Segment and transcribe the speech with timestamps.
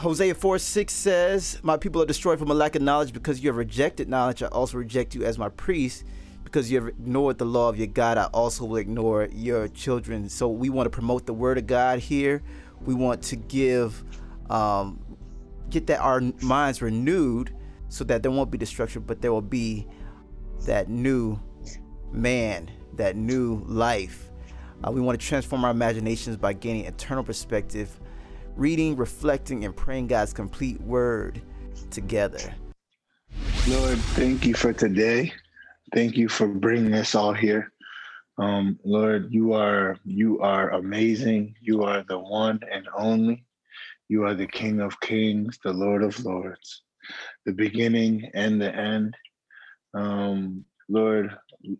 [0.00, 3.50] Hosea 4 6 says, My people are destroyed from a lack of knowledge because you
[3.50, 4.42] have rejected knowledge.
[4.42, 6.04] I also reject you as my priest.
[6.42, 10.30] Because you have ignored the law of your God, I also will ignore your children.
[10.30, 12.42] So we want to promote the word of God here.
[12.86, 14.02] We want to give,
[14.48, 14.98] um,
[15.68, 17.54] get that our minds renewed
[17.90, 19.86] so that there won't be destruction, but there will be
[20.64, 21.38] that new
[22.10, 24.30] man, that new life.
[24.82, 28.00] Uh, we want to transform our imaginations by gaining eternal perspective,
[28.56, 31.40] reading, reflecting, and praying God's complete word
[31.90, 32.54] together.
[33.68, 35.32] Lord, thank you for today.
[35.94, 37.72] Thank you for bringing us all here.
[38.38, 41.54] Um, Lord, you are you are amazing.
[41.60, 43.44] You are the one and only.
[44.08, 46.82] You are the King of Kings, the Lord of Lords,
[47.44, 49.16] the beginning and the end.
[49.94, 51.36] Um, Lord,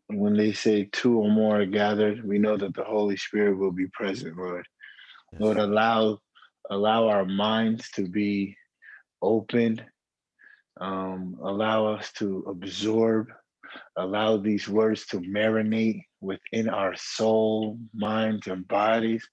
[0.08, 3.72] when they say two or more are gathered, we know that the Holy Spirit will
[3.72, 4.66] be present, Lord.
[5.32, 5.40] Yes.
[5.40, 6.18] Lord, allow
[6.68, 8.56] allow our minds to be
[9.22, 9.80] open.
[10.80, 13.28] Um, allow us to absorb
[13.96, 19.26] allow these words to marinate within our soul, minds, and bodies.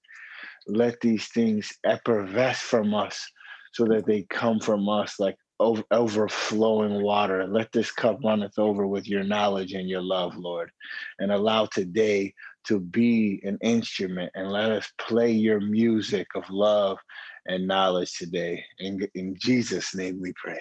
[0.68, 3.26] Let these things effervesce from us
[3.74, 7.48] so that they come from us like over, overflowing water.
[7.48, 10.72] Let this cup runneth over with your knowledge and your love, Lord.
[11.20, 12.34] And allow today
[12.68, 16.98] to be an instrument and let us play your music of love
[17.46, 18.64] and knowledge today.
[18.80, 20.60] In, in Jesus' name we pray.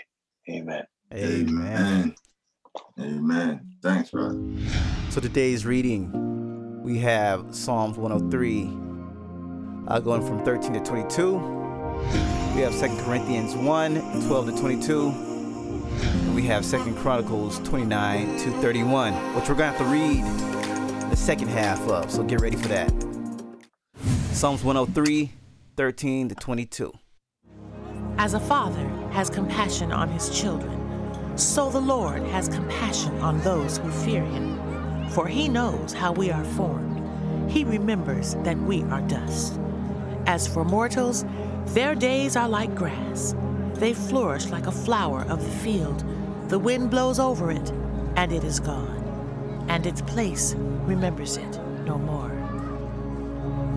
[0.49, 0.85] Amen.
[1.13, 1.49] Amen.
[1.49, 2.15] Amen.
[3.01, 3.61] Amen.
[3.83, 4.41] Thanks, brother.
[5.11, 8.71] So today's reading, we have Psalms 103,
[9.89, 11.35] uh, going from 13 to 22.
[12.55, 16.33] We have 2 Corinthians 1, 12 to 22.
[16.35, 20.66] We have 2 Chronicles 29 to 31, which we're going to have to read
[21.11, 22.11] the second half of.
[22.11, 22.91] So get ready for that.
[24.33, 25.33] Psalms 103,
[25.77, 26.93] 13 to 22.
[28.19, 30.83] As a father has compassion on his children,
[31.37, 35.09] so the Lord has compassion on those who fear him.
[35.11, 37.51] For he knows how we are formed.
[37.51, 39.59] He remembers that we are dust.
[40.27, 41.25] As for mortals,
[41.67, 43.35] their days are like grass.
[43.75, 46.05] They flourish like a flower of the field.
[46.49, 47.71] The wind blows over it,
[48.17, 50.55] and it is gone, and its place
[50.87, 52.31] remembers it no more.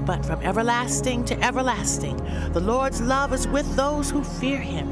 [0.06, 2.18] But from everlasting to everlasting,
[2.54, 4.88] the Lord's love is with those who fear him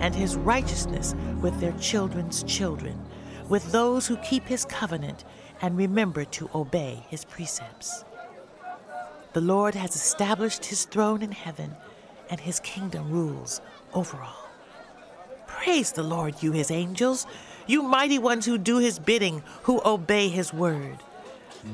[0.00, 3.00] and his righteousness with their children's children,
[3.48, 5.24] with those who keep his covenant
[5.60, 8.04] and remember to obey his precepts.
[9.32, 11.76] The Lord has established his throne in heaven,
[12.30, 13.60] and his kingdom rules
[13.94, 14.48] over all.
[15.46, 17.26] Praise the Lord, you his angels,
[17.66, 20.98] you mighty ones who do his bidding, who obey his word.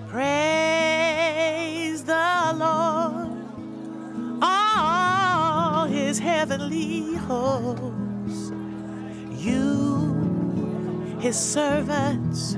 [0.08, 3.28] Praise the Lord,
[4.42, 8.52] all his heavenly hosts.
[9.30, 12.56] You, his servants,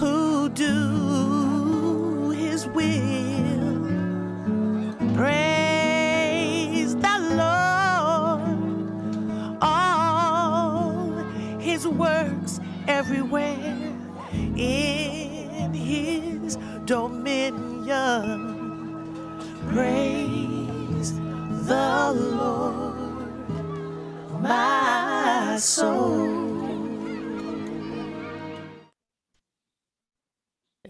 [0.00, 3.86] who do his will.
[5.14, 8.42] Praise the Lord,
[9.62, 11.12] all
[11.60, 13.94] his works everywhere
[14.56, 15.19] in
[15.90, 17.88] his dominion.
[19.68, 21.14] Praise
[21.66, 22.90] the Lord
[24.40, 26.48] my soul.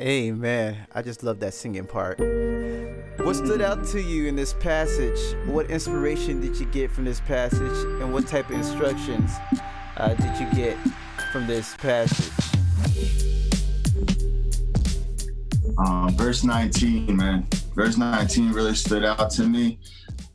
[0.00, 0.87] Amen.
[0.94, 2.19] I just love that singing part.
[3.19, 5.19] What stood out to you in this passage?
[5.47, 7.60] What inspiration did you get from this passage?
[8.00, 9.31] And what type of instructions
[9.99, 10.78] uh, did you get
[11.33, 13.30] from this passage?
[15.81, 17.47] Um, verse 19, man.
[17.75, 19.81] Verse 19 really stood out to me.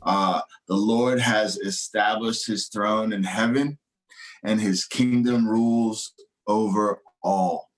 [0.02, 3.78] Uh, the Lord has established his throne in heaven,
[4.42, 6.12] and his kingdom rules
[6.48, 7.70] over all.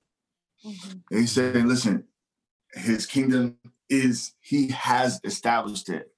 [0.65, 1.19] Mm-hmm.
[1.19, 2.05] He said, listen,
[2.73, 3.59] his kingdom
[3.91, 6.11] is, he has established it.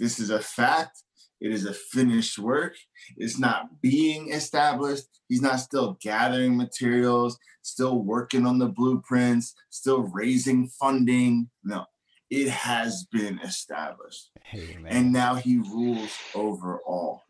[0.00, 1.04] This is a fact.
[1.40, 2.74] It is a finished work.
[3.16, 5.04] It's not being established.
[5.28, 11.50] He's not still gathering materials, still working on the blueprints, still raising funding.
[11.62, 11.84] No,
[12.30, 14.30] it has been established.
[14.54, 14.86] Amen.
[14.88, 17.22] And now he rules over all.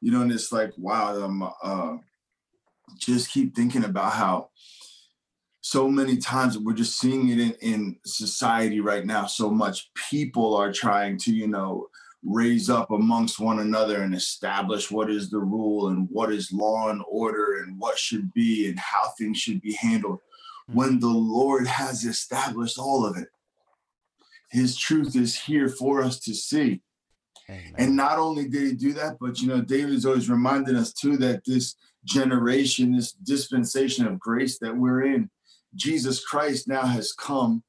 [0.00, 1.96] You know, and it's like, wow, I'm uh,
[2.98, 4.50] just keep thinking about how
[5.60, 9.26] so many times we're just seeing it in, in society right now.
[9.26, 11.88] So much people are trying to, you know,
[12.24, 16.90] raise up amongst one another and establish what is the rule and what is law
[16.90, 20.18] and order and what should be and how things should be handled
[20.72, 23.28] when the Lord has established all of it.
[24.50, 26.82] His truth is here for us to see.
[27.50, 27.74] Amen.
[27.78, 31.16] And not only did he do that, but you know, David's always reminding us too
[31.18, 35.30] that this generation, this dispensation of grace that we're in,
[35.74, 37.62] Jesus Christ now has come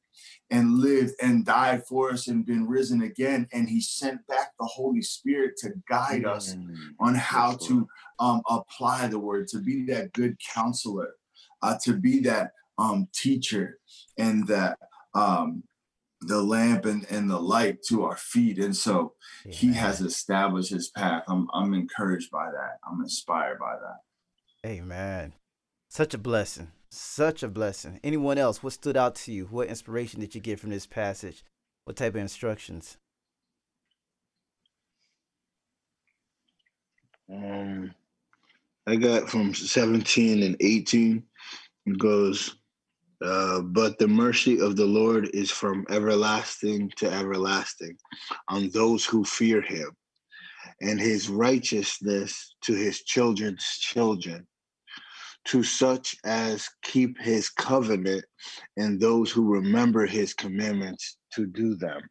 [0.51, 3.47] and lived and died for us and been risen again.
[3.53, 6.73] And he sent back the Holy Spirit to guide us mm-hmm.
[6.99, 7.87] on how to
[8.19, 11.15] um, apply the word, to be that good counselor,
[11.61, 13.79] uh, to be that um, teacher
[14.17, 14.77] and that
[15.13, 15.63] um,
[16.21, 18.57] the lamp and, and the light to our feet.
[18.57, 19.13] And so
[19.45, 19.53] yeah.
[19.53, 21.23] he has established his path.
[21.27, 22.79] I'm, I'm encouraged by that.
[22.89, 24.69] I'm inspired by that.
[24.69, 25.33] Amen.
[25.89, 26.71] Such a blessing.
[26.91, 27.99] Such a blessing.
[28.03, 28.63] Anyone else?
[28.63, 29.45] What stood out to you?
[29.45, 31.43] What inspiration did you get from this passage?
[31.85, 32.97] What type of instructions?
[37.31, 37.93] Um,
[38.87, 41.23] I got from 17 and 18.
[41.85, 42.55] It goes,
[43.23, 47.97] uh, but the mercy of the Lord is from everlasting to everlasting
[48.47, 49.91] on those who fear him,
[50.81, 54.47] and his righteousness to his children's children
[55.45, 58.23] to such as keep his covenant
[58.77, 62.01] and those who remember his commandments to do them.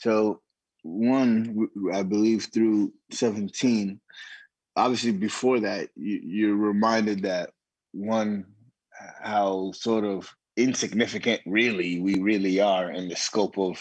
[0.00, 0.40] So,
[0.82, 4.00] one, I believe through 17,
[4.76, 7.50] obviously before that, you're reminded that
[7.92, 8.44] one,
[9.22, 13.80] how sort of insignificant really we really are in the scope of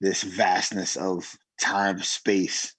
[0.00, 1.28] this vastness of
[1.60, 2.74] time space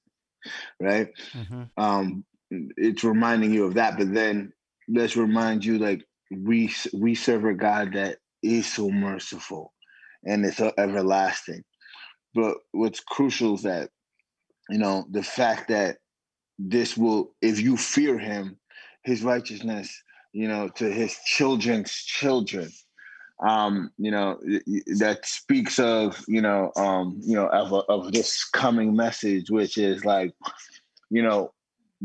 [0.79, 1.63] right mm-hmm.
[1.77, 4.53] um it's reminding you of that but then
[4.91, 9.73] let's remind you like we we serve a God that is so merciful
[10.25, 11.63] and it's everlasting.
[12.33, 13.89] But what's crucial is that
[14.69, 15.97] you know the fact that
[16.59, 18.57] this will, if you fear Him,
[19.03, 20.03] His righteousness,
[20.33, 22.69] you know, to His children's children.
[23.41, 24.37] Um, you know,
[24.99, 30.03] that speaks of, you know, um, you know, of, of this coming message, which is
[30.03, 30.33] like,
[31.09, 31.53] you know,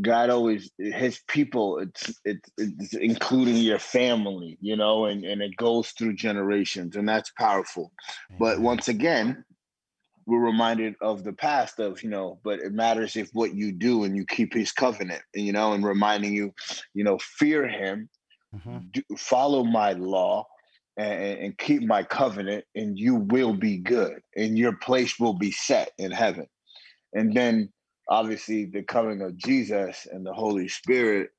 [0.01, 5.55] God always his people it's, it's it's including your family you know and and it
[5.55, 7.91] goes through generations and that's powerful.
[8.39, 9.43] But once again
[10.27, 14.03] we're reminded of the past of you know but it matters if what you do
[14.03, 16.51] and you keep his covenant you know and reminding you
[16.93, 18.09] you know fear him
[18.55, 18.79] mm-hmm.
[18.91, 20.45] do, follow my law
[20.97, 25.51] and, and keep my covenant and you will be good and your place will be
[25.51, 26.47] set in heaven.
[27.13, 27.71] And then
[28.07, 31.29] obviously the coming of Jesus and the Holy Spirit,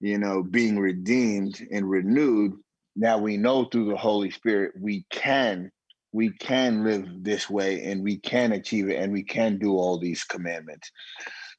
[0.00, 2.54] you know, being redeemed and renewed,
[2.96, 5.70] now we know through the Holy Spirit we can
[6.12, 9.98] we can live this way and we can achieve it and we can do all
[9.98, 10.90] these commandments.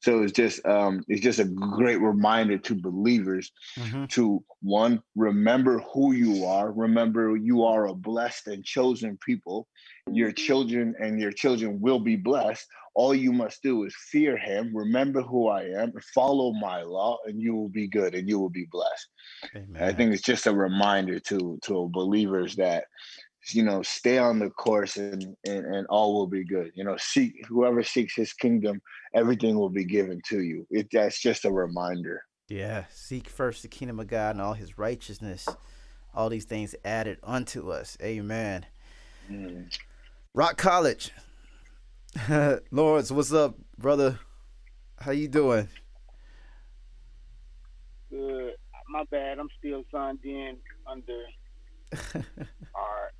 [0.01, 4.05] So it's just um, it's just a great reminder to believers mm-hmm.
[4.07, 6.71] to one remember who you are.
[6.71, 9.67] Remember you are a blessed and chosen people.
[10.11, 12.65] Your children and your children will be blessed.
[12.95, 14.75] All you must do is fear Him.
[14.75, 15.93] Remember who I am.
[16.13, 19.07] Follow my law, and you will be good and you will be blessed.
[19.79, 22.85] I think it's just a reminder to to believers that
[23.49, 26.71] you know stay on the course and, and and all will be good.
[26.75, 28.81] You know seek whoever seeks his kingdom
[29.15, 30.65] everything will be given to you.
[30.69, 32.23] It that's just a reminder.
[32.47, 35.47] Yeah seek first the kingdom of god and all his righteousness
[36.13, 37.97] all these things added unto us.
[38.01, 38.65] Amen.
[39.31, 39.73] Mm.
[40.33, 41.11] rock college.
[42.71, 44.19] Lawrence what's up brother?
[44.99, 45.67] How you doing?
[48.09, 48.53] Good.
[48.89, 49.39] My bad.
[49.39, 51.23] I'm still signed in under
[52.75, 53.11] our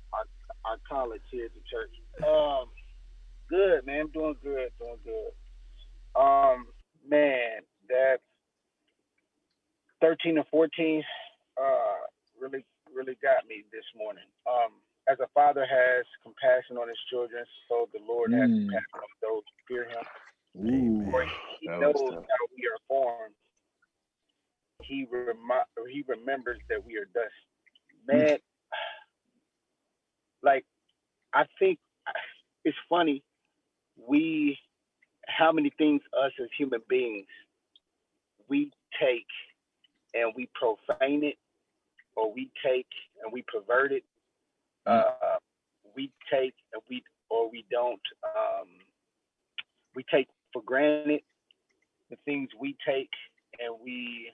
[0.64, 1.90] our our college here at the church.
[2.26, 2.68] Um,
[3.48, 5.32] good man, doing good, doing good.
[6.20, 6.66] Um,
[7.08, 8.18] man, that
[10.00, 11.02] thirteen and fourteen,
[11.60, 12.06] uh,
[12.40, 12.64] really
[12.94, 14.24] really got me this morning.
[14.46, 14.72] Um,
[15.10, 18.40] as a father has compassion on his children, so the Lord mm.
[18.40, 20.04] has compassion on those who fear Him.
[20.62, 21.24] Ooh, For
[21.60, 23.34] he knows how we are formed.
[24.82, 27.32] He remi- he remembers that we are dust.
[28.06, 28.38] Man,
[30.42, 30.64] like
[31.34, 31.78] I think
[32.64, 33.22] it's funny
[33.96, 34.58] we
[35.26, 37.26] how many things us as human beings
[38.48, 38.70] we
[39.00, 39.26] take
[40.14, 41.36] and we profane it
[42.16, 42.86] or we take
[43.22, 44.04] and we pervert it
[44.86, 45.00] mm.
[45.00, 45.38] uh,
[45.94, 48.68] we take and we or we don't um,
[49.94, 51.20] we take for granted
[52.10, 53.10] the things we take
[53.58, 54.30] and we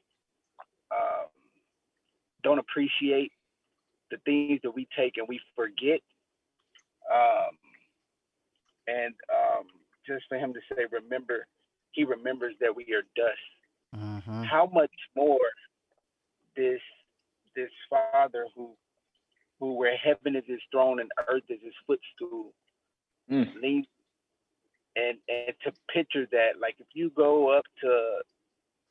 [0.90, 1.28] um,
[2.42, 3.30] don't appreciate
[4.10, 6.00] the things that we take and we forget.
[7.12, 7.56] Um,
[8.86, 9.66] and um,
[10.06, 11.46] just for him to say, remember,
[11.92, 13.38] he remembers that we are dust.
[13.96, 14.42] Mm-hmm.
[14.42, 15.38] How much more
[16.56, 16.80] this
[17.56, 18.70] this Father who
[19.58, 22.52] who where heaven is his throne and earth is his footstool
[23.30, 23.48] mm.
[23.62, 23.86] leans
[24.96, 28.20] and and to picture that, like if you go up to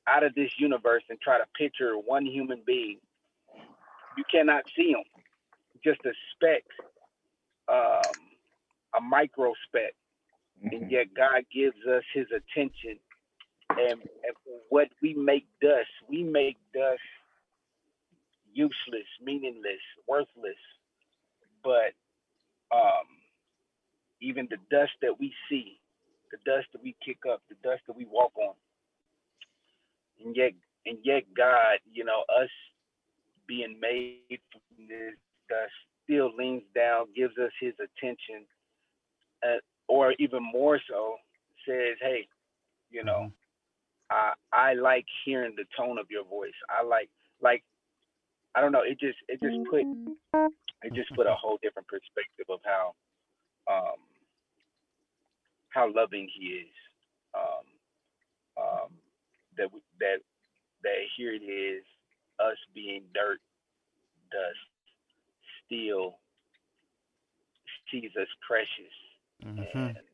[0.08, 2.98] out of this universe and try to picture one human being,
[4.18, 5.04] you cannot see them.
[5.84, 6.64] Just a speck,
[7.70, 8.16] um,
[8.98, 9.96] a micro speck,
[10.72, 10.92] and Mhm.
[10.92, 13.00] yet God gives us His attention.
[13.72, 14.36] And, and
[14.70, 17.02] what we make dust, we make dust
[18.54, 20.58] useless, meaningless, worthless.
[21.64, 21.94] But
[22.72, 23.08] um,
[24.22, 25.80] even the dust that we see,
[26.32, 28.56] the dust that we kick up, the dust that we walk on,
[30.24, 30.54] and yet,
[30.86, 32.50] and yet, God, you know, us
[33.48, 35.14] being made from this
[35.50, 35.72] dust,
[36.04, 38.46] still leans down, gives us His attention,
[39.44, 41.16] uh, or even more so,
[41.68, 42.28] says, "Hey,
[42.90, 43.32] you know,
[44.10, 46.56] I I like hearing the tone of your voice.
[46.70, 47.10] I like
[47.42, 47.64] like
[48.56, 48.84] I don't know.
[48.84, 49.82] It just it just put
[50.84, 52.94] it just put a whole different perspective of how
[53.70, 54.00] um
[55.70, 56.74] how loving he is.
[57.36, 58.90] Um um
[59.58, 60.18] that we, that
[60.84, 61.84] that here it is
[62.40, 63.40] us being dirt,
[64.32, 64.60] dust,
[65.66, 66.20] still
[67.92, 68.94] sees us precious
[69.44, 69.58] Mhm.
[69.76, 70.08] and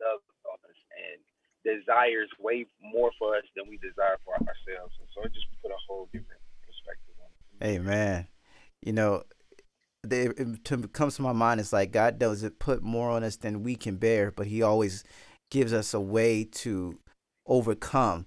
[0.00, 1.24] loves on us and
[1.64, 4.94] desires way more for us than we desire for ourselves.
[5.00, 7.30] And so it just put a whole different perspective on
[7.60, 7.64] it.
[7.64, 8.28] Amen.
[8.82, 9.24] You know,
[10.02, 11.60] they, it to, comes to my mind.
[11.60, 15.02] It's like God doesn't put more on us than we can bear, but He always
[15.50, 17.00] gives us a way to
[17.46, 18.26] overcome.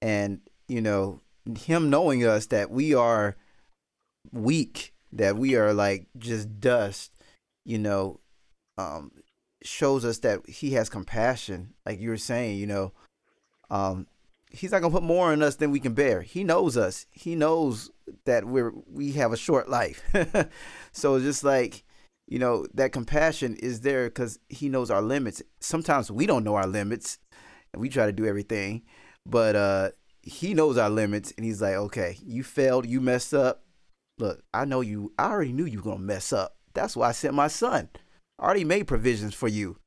[0.00, 1.20] And you know,
[1.56, 3.36] Him knowing us that we are
[4.32, 7.12] weak, that we are like just dust.
[7.64, 8.20] You know,
[8.76, 9.12] um,
[9.62, 11.74] shows us that He has compassion.
[11.86, 12.92] Like you were saying, you know,
[13.70, 14.06] um,
[14.50, 16.22] He's not gonna put more on us than we can bear.
[16.22, 17.06] He knows us.
[17.10, 17.90] He knows
[18.24, 20.02] that we're we have a short life.
[20.92, 21.84] so just like,
[22.26, 25.42] you know, that compassion is there because he knows our limits.
[25.60, 27.18] Sometimes we don't know our limits
[27.72, 28.82] and we try to do everything.
[29.26, 29.90] But uh
[30.28, 33.62] he knows our limits and he's like, Okay, you failed, you messed up.
[34.18, 36.56] Look, I know you I already knew you were gonna mess up.
[36.74, 37.88] That's why I sent my son.
[38.38, 39.78] I already made provisions for you,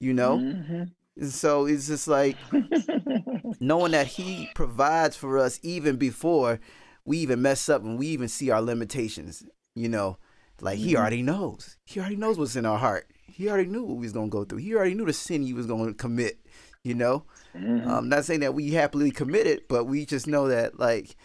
[0.00, 0.38] you know?
[0.38, 0.90] Mhm.
[1.16, 2.36] And so it's just like
[3.60, 6.60] knowing that he provides for us even before
[7.04, 9.42] we even mess up and we even see our limitations
[9.74, 10.16] you know
[10.60, 10.96] like he Mhm.
[10.98, 14.12] already knows he already knows what's in our heart he already knew what we was
[14.12, 16.38] going to go through he already knew the sin he was going to commit
[16.84, 17.86] you know Mhm.
[17.86, 21.16] um not saying that we happily committed but we just know that like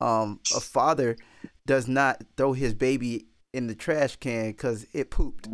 [0.00, 1.16] um a father
[1.66, 5.48] does not throw his baby in the trash can because it pooped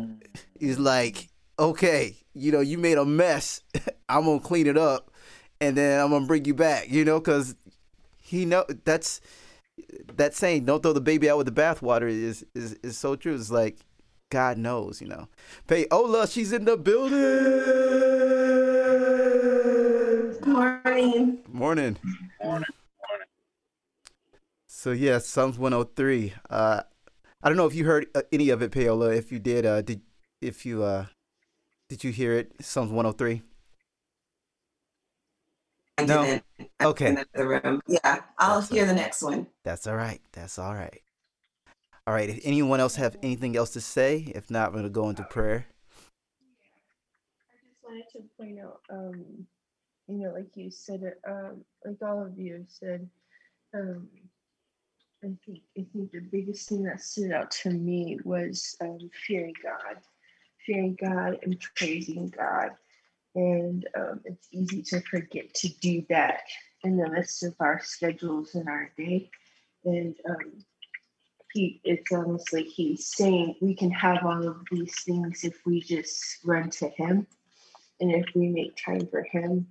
[0.59, 3.61] he's like, okay, you know, you made a mess.
[4.09, 5.11] I'm gonna clean it up,
[5.59, 6.89] and then I'm gonna bring you back.
[6.89, 7.55] You know, because
[8.21, 9.19] he know that's
[10.15, 13.33] that saying, "Don't throw the baby out with the bathwater." Is is is so true.
[13.35, 13.77] It's like
[14.29, 15.27] God knows, you know.
[15.67, 17.17] Paola, she's in the building.
[20.57, 21.37] Morning.
[21.47, 21.97] Morning.
[22.43, 22.65] Morning,
[23.05, 23.27] morning.
[24.65, 26.33] So yeah, Psalms 103.
[26.49, 26.81] Uh,
[27.43, 29.09] I don't know if you heard uh, any of it, Paola.
[29.13, 30.01] If you did, uh, did
[30.41, 31.05] if you uh,
[31.89, 32.53] did you hear it?
[32.59, 33.43] Psalms 103.
[35.99, 36.23] I No.
[36.23, 36.43] didn't.
[36.79, 37.09] I'm Okay.
[37.09, 37.81] in the room.
[37.87, 39.45] Yeah, I'll That's hear the next one.
[39.63, 40.21] That's all right.
[40.31, 41.01] That's all right.
[42.07, 42.31] All right.
[42.31, 45.67] If anyone else have anything else to say, if not, we're gonna go into prayer.
[47.47, 49.45] I just wanted to point out, um,
[50.07, 53.09] you know, like you said, um, like all of you said,
[53.73, 54.07] um,
[55.23, 59.53] I think I think the biggest thing that stood out to me was um, fearing
[59.63, 59.97] God,
[60.65, 62.69] fearing God and praising God,
[63.35, 66.41] and um, it's easy to forget to do that
[66.83, 69.29] in the midst of our schedules and our day,
[69.83, 70.63] and um,
[71.53, 75.81] he it's almost like he's saying we can have all of these things if we
[75.81, 77.25] just run to him
[77.99, 79.67] and if we make time for him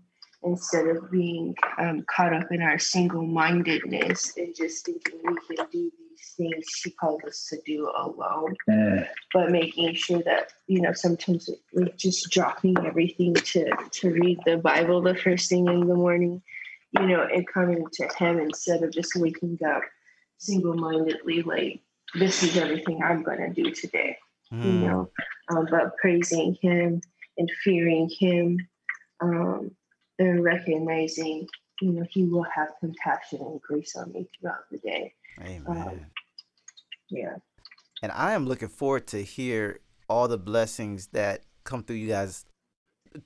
[0.47, 5.91] instead of being um, caught up in our single-mindedness and just thinking we can do
[5.99, 9.07] these things she called us to do alone Mm.
[9.35, 13.63] but making sure that you know sometimes it- like just dropping everything to
[13.99, 16.43] to read the bible the first thing in the morning
[16.99, 19.83] you know and coming to him instead of just waking up
[20.39, 21.81] single-mindedly like
[22.15, 24.17] this is everything i'm going to do today
[24.63, 24.85] you Hmm.
[24.85, 25.11] know
[25.51, 27.01] um, but praising him
[27.39, 28.59] and fearing him
[29.21, 29.71] um,
[30.19, 31.47] and recognizing
[31.81, 36.07] you know he will have compassion and grace on me throughout the day Amen.
[37.11, 37.37] yeah
[38.03, 42.45] and I am looking forward to hear all the blessings that come through you guys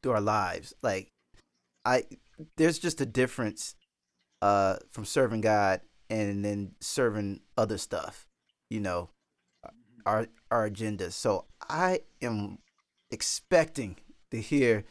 [0.03, 0.75] through our lives.
[0.83, 1.09] Like,
[1.85, 2.05] I
[2.57, 3.75] there's just a difference
[4.41, 8.27] uh, from serving God and then serving other stuff.
[8.69, 9.11] You know,
[10.07, 11.13] our our agendas.
[11.13, 12.59] So I am
[13.11, 13.97] expecting
[14.31, 14.85] to hear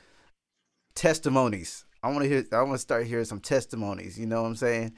[0.96, 1.86] testimonies.
[2.02, 2.46] I want to hear.
[2.52, 4.18] I want to start hearing some testimonies.
[4.18, 4.94] You know what I'm saying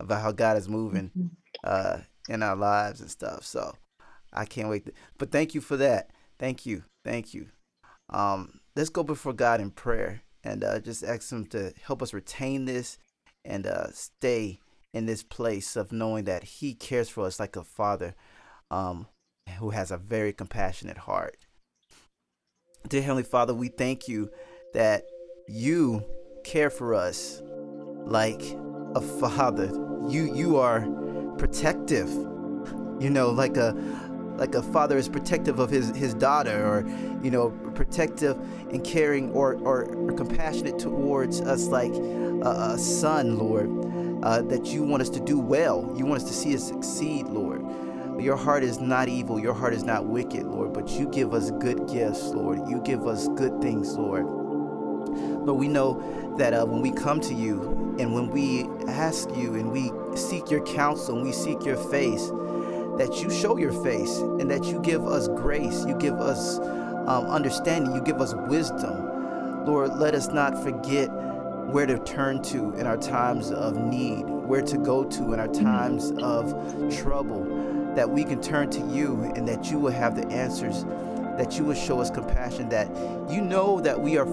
[0.00, 1.10] about how God is moving
[1.64, 3.44] uh, in our lives and stuff.
[3.44, 3.74] So
[4.32, 4.86] I can't wait.
[4.86, 6.10] To, but thank you for that.
[6.38, 6.84] Thank you.
[7.04, 7.48] Thank you.
[8.10, 12.12] Um, let's go before God in prayer and uh, just ask Him to help us
[12.12, 12.98] retain this
[13.44, 14.60] and uh, stay
[14.94, 18.14] in this place of knowing that He cares for us like a father
[18.70, 19.06] um,
[19.58, 21.36] who has a very compassionate heart.
[22.88, 24.30] Dear Heavenly Father, we thank you
[24.72, 25.04] that
[25.48, 26.04] you
[26.48, 27.42] care for us
[28.04, 28.42] like
[28.94, 29.66] a father.
[30.08, 30.80] You you are
[31.36, 32.08] protective.
[33.00, 33.72] You know, like a
[34.38, 36.88] like a father is protective of his his daughter or
[37.22, 38.36] you know protective
[38.70, 43.68] and caring or or, or compassionate towards us like a, a son lord
[44.24, 47.26] uh, that you want us to do well you want us to see us succeed
[47.26, 47.60] lord
[48.22, 51.50] your heart is not evil your heart is not wicked lord but you give us
[51.52, 54.47] good gifts lord you give us good things lord
[55.44, 59.54] but we know that uh, when we come to you and when we ask you
[59.54, 62.30] and we seek your counsel and we seek your face
[62.98, 67.26] that you show your face and that you give us grace, you give us um,
[67.26, 69.64] understanding, you give us wisdom.
[69.64, 71.08] Lord, let us not forget
[71.70, 75.48] where to turn to in our times of need, where to go to in our
[75.48, 76.50] times of
[76.96, 77.44] trouble,
[77.94, 80.84] that we can turn to you and that you will have the answers,
[81.36, 82.88] that you will show us compassion, that
[83.30, 84.26] you know that we are,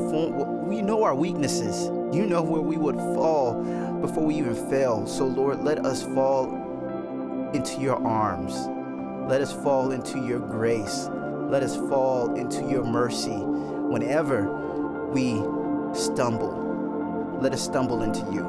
[0.76, 3.64] we know our weaknesses, you know where we would fall
[4.02, 5.08] before we even fail.
[5.08, 6.54] So, Lord, let us fall
[7.54, 8.54] into your arms.
[9.30, 11.08] Let us fall into your grace.
[11.50, 14.44] Let us fall into your mercy whenever
[15.12, 15.36] we
[15.98, 17.38] stumble.
[17.40, 18.44] Let us stumble into you.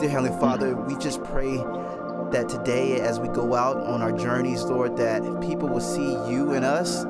[0.00, 0.86] Dear Heavenly Father, mm-hmm.
[0.86, 1.56] we just pray
[2.30, 6.52] that today, as we go out on our journeys, Lord, that people will see you
[6.52, 7.04] in us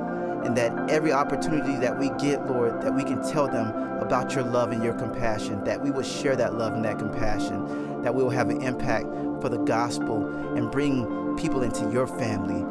[0.44, 4.44] and that every opportunity that we get, Lord, that we can tell them about your
[4.44, 8.22] love and your compassion, that we will share that love and that compassion, that we
[8.22, 9.06] will have an impact
[9.40, 12.62] for the gospel and bring people into your family.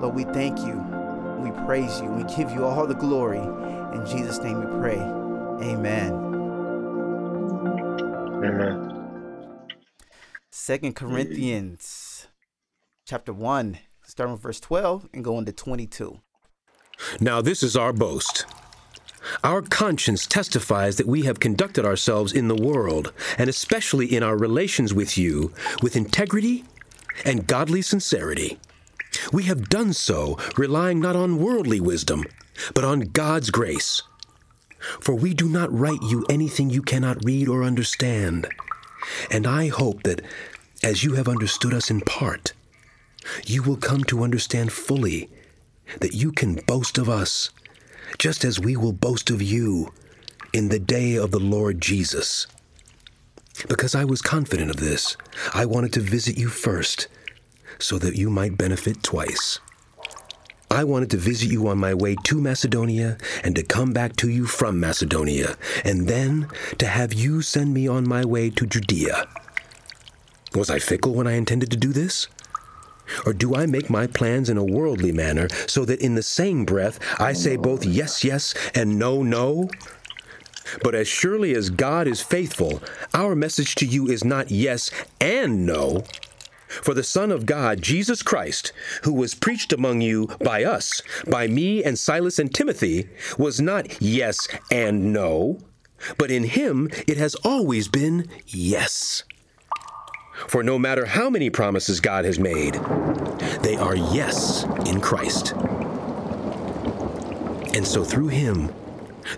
[0.00, 0.74] Lord, we thank you.
[1.38, 2.08] We praise you.
[2.08, 3.38] We give you all the glory.
[3.38, 4.98] In Jesus' name we pray.
[4.98, 6.12] Amen.
[8.44, 8.92] Amen.
[10.50, 12.28] Second Corinthians
[13.06, 16.20] chapter 1, starting with verse 12 and going to 22.
[17.20, 18.46] Now this is our boast.
[19.44, 24.36] Our conscience testifies that we have conducted ourselves in the world, and especially in our
[24.36, 26.64] relations with you, with integrity
[27.24, 28.58] and godly sincerity.
[29.32, 32.24] We have done so relying not on worldly wisdom,
[32.74, 34.02] but on God's grace.
[35.00, 38.48] For we do not write you anything you cannot read or understand.
[39.30, 40.20] And I hope that,
[40.82, 42.52] as you have understood us in part,
[43.44, 45.28] you will come to understand fully
[46.00, 47.50] that you can boast of us
[48.18, 49.92] just as we will boast of you
[50.52, 52.46] in the day of the Lord Jesus.
[53.68, 55.16] Because I was confident of this,
[55.54, 57.08] I wanted to visit you first,
[57.78, 59.60] so that you might benefit twice.
[60.70, 64.28] I wanted to visit you on my way to Macedonia and to come back to
[64.28, 66.48] you from Macedonia, and then
[66.78, 69.26] to have you send me on my way to Judea.
[70.54, 72.28] Was I fickle when I intended to do this?
[73.24, 76.64] Or do I make my plans in a worldly manner so that in the same
[76.64, 79.68] breath I say both yes, yes and no, no?
[80.82, 82.82] But as surely as God is faithful,
[83.14, 84.90] our message to you is not yes
[85.20, 86.04] and no.
[86.68, 88.72] For the Son of God, Jesus Christ,
[89.04, 94.02] who was preached among you by us, by me and Silas and Timothy, was not
[94.02, 95.58] yes and no,
[96.18, 99.22] but in him it has always been yes.
[100.48, 102.74] For no matter how many promises God has made,
[103.62, 105.52] they are yes in Christ.
[107.74, 108.72] And so through him,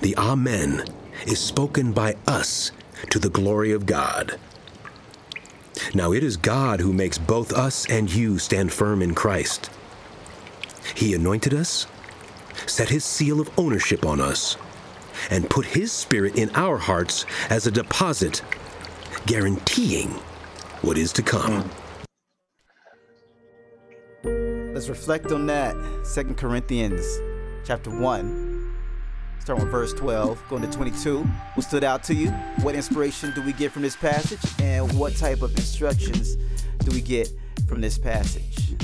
[0.00, 0.84] the Amen
[1.26, 2.72] is spoken by us
[3.10, 4.38] to the glory of God.
[5.94, 9.70] Now it is God who makes both us and you stand firm in Christ.
[10.94, 11.86] He anointed us,
[12.66, 14.56] set his seal of ownership on us,
[15.30, 18.42] and put his spirit in our hearts as a deposit,
[19.26, 20.14] guaranteeing
[20.82, 21.68] what is to come.
[24.24, 25.74] Let's reflect on that.
[26.04, 27.04] Second Corinthians
[27.66, 28.76] chapter 1,
[29.40, 31.22] starting with verse 12, going to 22.
[31.54, 32.30] What stood out to you?
[32.62, 34.40] What inspiration do we get from this passage?
[34.60, 36.36] And what type of instructions
[36.84, 37.28] do we get
[37.68, 38.74] from this passage?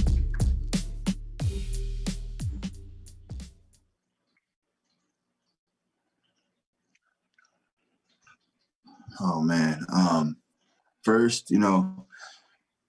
[9.20, 9.86] Oh man.
[9.92, 10.36] Um
[11.04, 12.06] first, you know,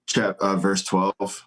[0.06, 1.46] chap uh, verse 12.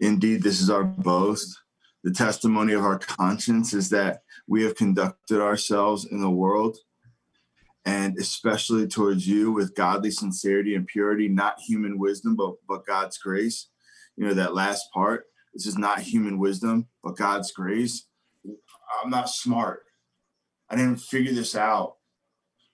[0.00, 1.60] Indeed, this is our boast.
[2.02, 6.76] The testimony of our conscience is that we have conducted ourselves in the world
[7.86, 13.18] and especially towards you with godly sincerity and purity, not human wisdom, but but God's
[13.18, 13.68] grace.
[14.16, 15.26] You know that last part.
[15.52, 18.06] This is not human wisdom, but God's grace.
[19.02, 19.82] I'm not smart.
[20.68, 21.96] I didn't figure this out.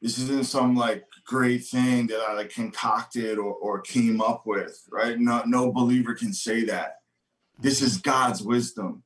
[0.00, 4.82] This isn't some like great thing that I like concocted or, or came up with,
[4.90, 5.16] right?
[5.16, 6.96] No, no believer can say that.
[7.60, 9.04] This is God's wisdom.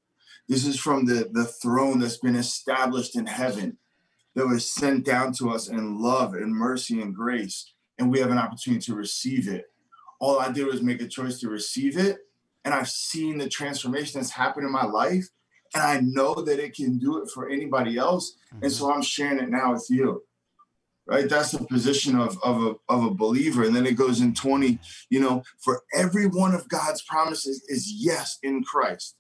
[0.49, 3.77] This is from the, the throne that's been established in heaven,
[4.35, 7.73] that was sent down to us in love and mercy and grace.
[7.99, 9.67] And we have an opportunity to receive it.
[10.19, 12.17] All I did was make a choice to receive it.
[12.65, 15.29] And I've seen the transformation that's happened in my life.
[15.75, 18.39] And I know that it can do it for anybody else.
[18.51, 18.71] And mm-hmm.
[18.71, 20.23] so I'm sharing it now with you
[21.07, 21.29] right?
[21.29, 23.65] That's the position of, of, a, of a believer.
[23.65, 24.79] And then it goes in 20
[25.11, 29.17] you know for every one of god's promises is yes in christ.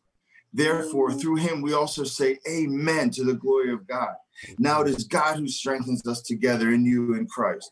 [0.52, 4.14] Therefore through him we also say amen to the glory of god.
[4.58, 7.70] Now it is god who strengthens us together in you in christ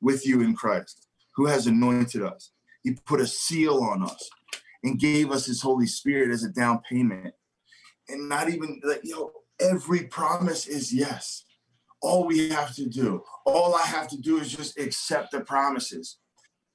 [0.00, 2.50] with you in christ who has anointed us.
[2.82, 4.28] He put a seal on us
[4.82, 7.34] and gave us his holy spirit as a down payment.
[8.08, 11.44] And not even like yo every promise is yes
[12.02, 16.18] all we have to do, all I have to do is just accept the promises.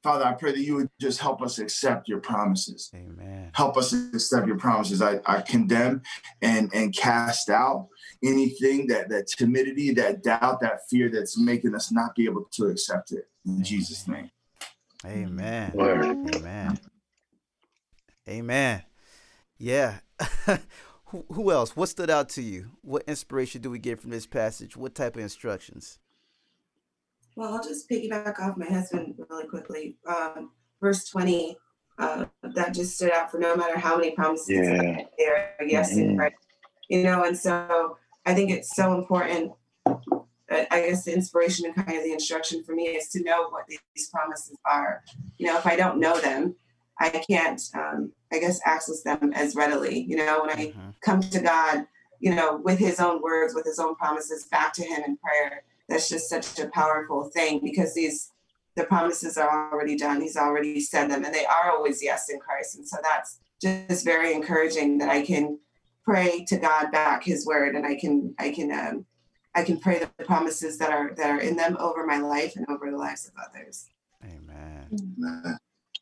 [0.03, 2.89] Father, I pray that you would just help us accept your promises.
[2.95, 3.51] Amen.
[3.53, 5.01] Help us accept your promises.
[5.01, 6.01] I, I condemn
[6.41, 7.89] and and cast out
[8.23, 12.67] anything that that timidity, that doubt, that fear that's making us not be able to
[12.67, 13.25] accept it.
[13.45, 14.31] In Jesus' name.
[15.05, 15.71] Amen.
[15.73, 16.17] Word.
[16.35, 16.79] Amen.
[18.29, 18.83] Amen.
[19.57, 19.99] Yeah.
[21.07, 21.75] who, who else?
[21.75, 22.71] What stood out to you?
[22.81, 24.75] What inspiration do we get from this passage?
[24.75, 25.99] What type of instructions?
[27.35, 29.95] Well, I'll just piggyback off my husband really quickly.
[30.07, 31.55] Um, verse 20,
[31.99, 35.05] uh, that just stood out for no matter how many promises Yeah.
[35.17, 36.17] there, are yes, in Mhm.
[36.17, 36.35] Christ.
[36.89, 39.53] You know, and so I think it's so important.
[40.49, 43.49] I I guess the inspiration and kind of the instruction for me is to know
[43.49, 45.03] what these promises are.
[45.37, 46.55] You know, if I don't know them,
[46.99, 50.01] I can't, um, I guess, access them as readily.
[50.01, 50.93] You know, when I Mhm.
[51.01, 51.87] come to God,
[52.19, 55.63] you know, with his own words, with his own promises back to him in prayer.
[55.87, 58.31] That's just such a powerful thing because these
[58.75, 60.21] the promises are already done.
[60.21, 62.75] He's already said them and they are always yes in Christ.
[62.75, 65.59] And so that's just very encouraging that I can
[66.03, 69.05] pray to God back his word and I can I can um
[69.55, 72.65] I can pray the promises that are that are in them over my life and
[72.69, 73.87] over the lives of others.
[74.23, 74.89] Amen.
[75.17, 75.57] Amen.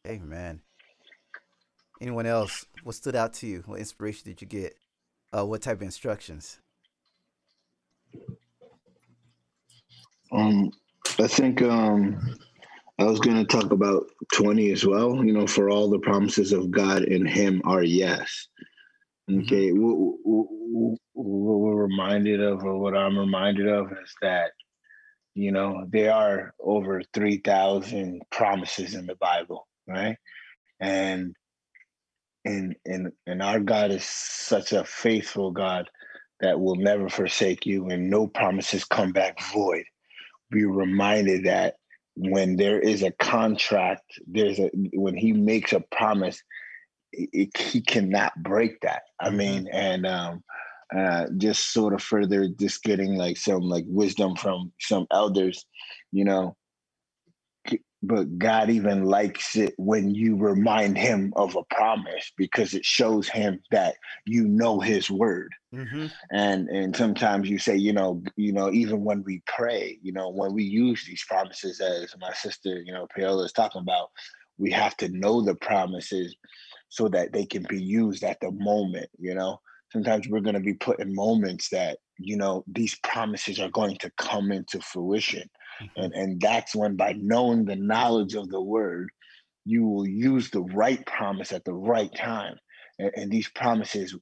[0.05, 0.61] Amen.
[2.05, 2.67] Anyone else?
[2.83, 3.63] What stood out to you?
[3.65, 4.77] What inspiration did you get?
[5.35, 6.59] Uh, what type of instructions?
[10.31, 10.69] Um,
[11.17, 12.37] I think um,
[12.99, 14.03] I was going to talk about
[14.35, 15.25] 20 as well.
[15.25, 18.49] You know, for all the promises of God in Him are yes.
[19.27, 24.51] Okay, what, what, what we're reminded of, or what I'm reminded of, is that
[25.33, 30.17] you know there are over 3,000 promises in the Bible, right?
[30.79, 31.35] And
[32.45, 35.89] and and and our God is such a faithful God
[36.41, 39.83] that will never forsake you, and no promises come back void
[40.51, 41.75] be reminded that
[42.15, 46.41] when there is a contract, there's a when he makes a promise,
[47.11, 49.03] it, it- he cannot break that.
[49.19, 49.37] I Mhm.
[49.37, 50.43] mean, and um,
[50.95, 55.65] uh, just sort of further, just getting like some like wisdom from some elders,
[56.11, 56.55] you know.
[58.07, 63.27] But God even likes it when you remind him of a promise because it shows
[63.27, 65.51] him that you know his word.
[65.73, 66.05] Mm-hmm.
[66.31, 70.29] and and sometimes you say you know you know even when we pray you know
[70.29, 74.11] when we use these promises as my sister you know Paola is talking about
[74.57, 76.33] we have to know the promises
[76.87, 79.59] so that they can be used at the moment you know.
[79.91, 83.97] Sometimes we're going to be put in moments that you know these promises are going
[83.97, 85.49] to come into fruition
[85.95, 89.09] and and that's when by knowing the knowledge of the word
[89.65, 92.55] you will use the right promise at the right time.
[92.99, 94.15] And, and these promises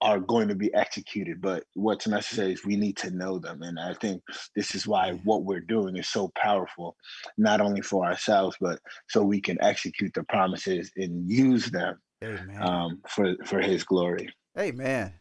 [0.00, 3.62] are going to be executed but what's necessary is we need to know them.
[3.62, 4.22] And i think
[4.54, 6.96] this is why what we're doing is so powerful
[7.38, 8.78] not only for ourselves but
[9.08, 11.98] so we can execute the promises and use them
[12.60, 14.28] um, for for his glory.
[14.58, 15.14] Amen.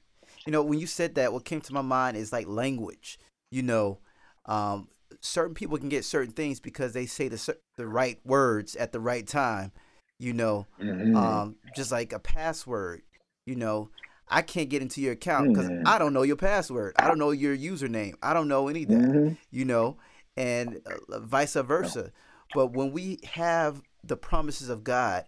[0.45, 3.17] You know, when you said that, what came to my mind is like language.
[3.51, 3.99] You know,
[4.45, 4.89] um,
[5.25, 8.99] certain people can get certain things because they say the the right words at the
[8.99, 9.71] right time.
[10.19, 11.15] You know, Mhm.
[11.15, 13.01] um, just like a password.
[13.45, 13.89] You know,
[14.29, 15.83] I can't get into your account because Mhm.
[15.85, 16.93] I don't know your password.
[16.97, 18.15] I don't know your username.
[18.23, 19.01] I don't know any of that.
[19.01, 19.37] Mhm.
[19.51, 19.97] You know,
[20.37, 22.11] and uh, vice versa.
[22.53, 25.25] But when we have the promises of God,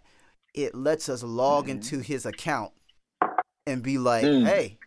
[0.54, 1.72] it lets us log Mhm.
[1.72, 2.72] into His account
[3.66, 4.46] and be like, Mm.
[4.46, 4.78] "Hey,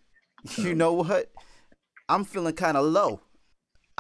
[0.58, 1.32] you know what?
[2.10, 3.22] I'm feeling kind of low.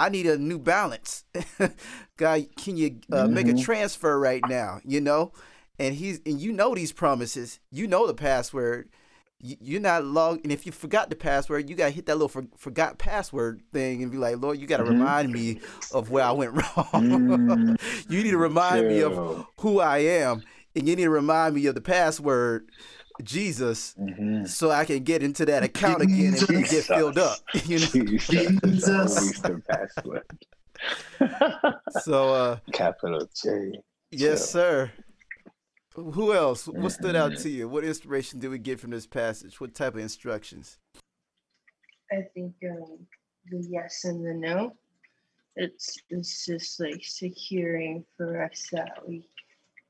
[0.01, 1.23] I need a new balance.
[2.17, 3.63] God, can you uh, make a Mhm.
[3.63, 4.79] transfer right now?
[4.83, 5.31] You know,
[5.77, 7.59] and he's and you know these promises.
[7.71, 8.89] You know the password.
[9.39, 12.27] You, you're not logged, and if you forgot the password, you gotta hit that little
[12.29, 14.93] for, forgot password thing and be like, Lord, you gotta Mhm.
[14.93, 15.59] remind me
[15.91, 16.85] of where I went wrong.
[16.93, 17.75] Mm,
[18.07, 19.19] you need to remind me of
[19.59, 20.43] who I am,
[20.75, 22.69] and you need to remind me of the password,
[23.21, 24.47] Jesus, Mhm.
[24.47, 27.39] so I can get into that account again and, and get filled up.
[27.65, 27.85] You know.
[27.85, 28.27] Jesus.
[28.27, 28.87] Jesus.
[28.89, 30.25] Always the password.
[32.03, 33.81] So, uh, Capital J.
[34.09, 34.47] yes, Chill.
[34.47, 34.91] sir.
[35.95, 36.67] Who else?
[36.67, 37.41] What stood out Mhm.
[37.43, 37.67] to you?
[37.69, 39.59] What inspiration did we get from this passage?
[39.59, 40.77] What type of instructions?
[42.11, 43.05] I think um,
[43.49, 44.75] the yes and the no.
[45.57, 49.27] It's it's just like securing for us that we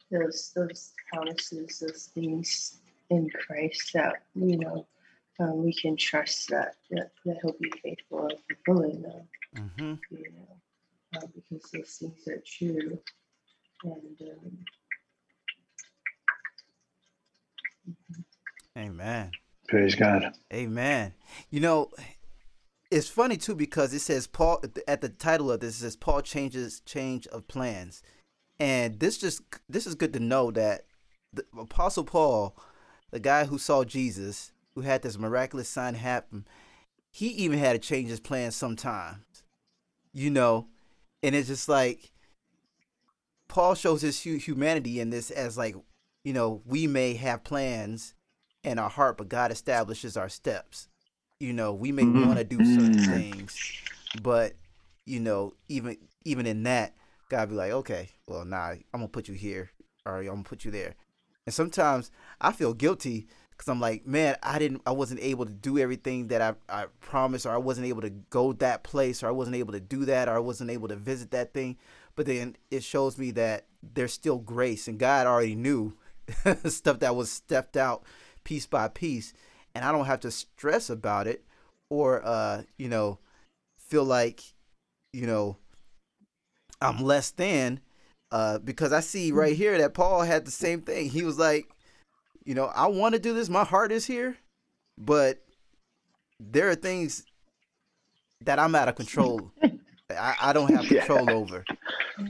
[0.10, 2.81] those those promises, those things
[3.12, 4.88] in Christ that you know
[5.40, 9.28] um, we can trust that, that that He'll be faithful and fulfilling them.
[9.56, 9.94] Mm-hmm.
[10.16, 10.58] You know,
[11.18, 13.00] uh, because those things are true.
[13.84, 14.58] And um,
[18.78, 19.32] Amen.
[19.68, 20.34] Praise God.
[20.54, 21.14] Amen.
[21.50, 21.92] You know,
[22.90, 26.22] it's funny too because it says Paul at the title of this it says Paul
[26.22, 28.02] changes change of plans,
[28.60, 30.86] and this just this is good to know that
[31.34, 32.56] the Apostle Paul,
[33.12, 36.48] the guy who saw Jesus, who had this miraculous sign happen,
[37.12, 39.44] he even had to change his plans sometimes.
[40.14, 40.68] You know,
[41.24, 42.12] and it's just like
[43.48, 45.76] Paul shows his humanity in this as like,
[46.24, 48.14] you know, we may have plans
[48.64, 50.88] in our heart, but God establishes our steps.
[51.40, 52.28] You know, we may Mhm.
[52.28, 53.74] want to do certain things,
[54.22, 54.54] but
[55.06, 56.96] you know, even even in that,
[57.30, 59.72] God be like, okay, well, nah, I'm gonna put you here,
[60.06, 60.96] or I'm gonna put you there.
[61.52, 65.52] And sometimes I feel guilty because I'm like, man, I didn't, I wasn't able to
[65.52, 69.28] do everything that I I promised, or I wasn't able to go that place, or
[69.28, 71.78] I wasn't able to do that, or I wasn't able to visit that thing.
[72.16, 75.98] But then it shows me that there's still grace, and God already knew
[76.68, 78.04] stuff that was stepped out
[78.46, 79.34] piece by piece,
[79.76, 81.44] and I don't have to stress about it
[81.90, 83.20] or uh, you know,
[83.78, 84.42] feel like,
[85.12, 85.58] you know,
[86.82, 87.82] I'm less than
[88.32, 91.10] uh because I see right here that Paul had the same thing.
[91.10, 91.68] He was like,
[92.46, 94.38] you know, I want to do this, my heart is here,
[94.98, 95.42] but
[96.40, 97.26] there are things
[98.42, 99.52] that I'm out of control.
[100.10, 101.00] I, I don't have Yeah.
[101.00, 101.66] control over.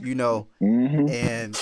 [0.00, 1.56] You know, hmm and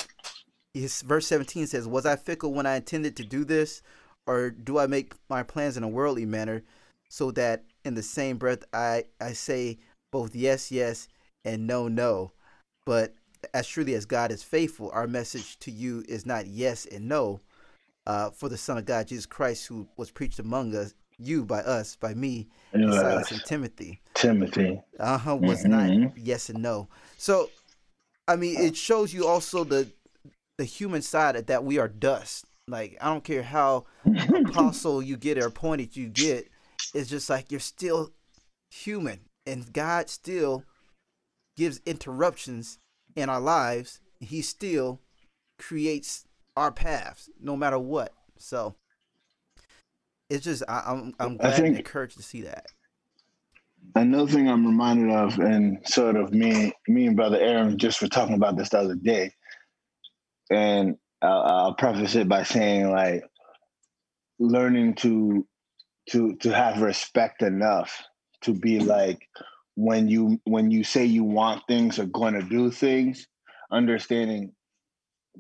[0.74, 3.82] his verse 17 says, Was I fickle when I intended to do this?
[4.26, 6.62] Or do I make my plans in a worldly manner
[7.08, 9.78] so that in the same breath I, I say
[10.12, 11.08] both yes, yes,
[11.44, 12.32] and no, no?
[12.86, 13.14] But
[13.54, 17.40] as truly as God is faithful, our message to you is not yes and no.
[18.06, 21.60] Uh, for the Son of God, Jesus Christ, who was preached among us, you by
[21.60, 24.80] us, by me, and Silas and Timothy Timothy.
[24.98, 25.68] uh huh was Mhm.
[26.02, 27.50] not yes and no so
[28.26, 29.88] i mean it shows you also the
[30.58, 33.84] the human side of that we are dust like i don't care how
[34.48, 36.48] apostle you get or appointed you get
[36.94, 38.12] it's just like you're still
[38.70, 40.64] human and god still
[41.56, 42.78] gives interruptions
[43.20, 45.00] in our lives he still
[45.58, 46.24] creates
[46.56, 48.12] our paths no matter what.
[48.38, 48.74] So
[50.28, 52.66] it's just I, i'm i'm I glad think- and encouraged to see that.
[53.96, 58.08] Another thing I'm reminded of, and sort of me, me and brother Aaron just were
[58.08, 59.32] talking about this the other day,
[60.50, 63.24] and I'll, I'll preface it by saying like
[64.38, 65.46] learning to
[66.10, 68.02] to to have respect enough
[68.42, 69.26] to be like
[69.76, 73.26] when you when you say you want things or going to do things,
[73.70, 74.54] understanding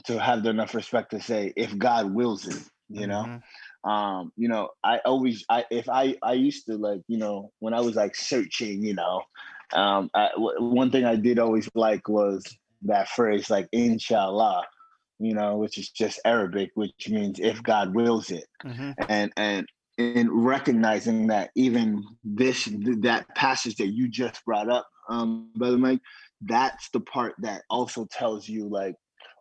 [0.04, 3.42] to have enough respect to say if God wills it, you know Mhm.
[3.84, 7.74] um you know i always i if i i used to like you know when
[7.74, 9.22] i was like searching you know
[9.74, 12.44] um I, w- one thing i did always like was
[12.82, 14.66] that phrase like inshallah
[15.18, 18.94] you know which is just arabic which means if god wills it Mhm.
[19.08, 19.66] and and
[20.00, 22.68] in recognizing that even this
[23.00, 26.00] that passage that you just brought up um brother mike
[26.42, 28.94] that's the part that also tells you like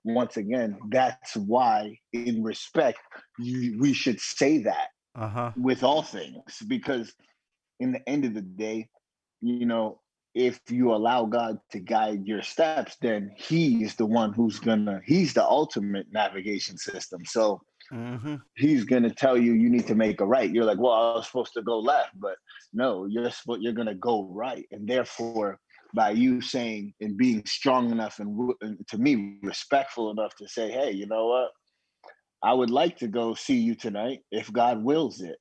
[0.03, 2.99] once again that's why in respect
[3.37, 5.51] you, we should say that uh-huh.
[5.57, 7.13] with all things because
[7.79, 8.87] in the end of the day
[9.41, 9.99] you know
[10.35, 15.01] if you allow god to guide your steps then he is the one who's gonna
[15.05, 17.25] he's the ultimate navigation system.
[17.25, 20.51] So hmm he's gonna tell you you need to make a right.
[20.51, 22.35] You're like well i was supposed to go left but
[22.73, 24.65] no you're supposed you're gonna go right.
[24.71, 25.59] And therefore
[25.95, 30.71] by you saying and being strong enough and, and to me respectful enough to say
[30.71, 31.51] hey you know what?
[32.41, 35.37] I would like to go see you tonight if god wills it.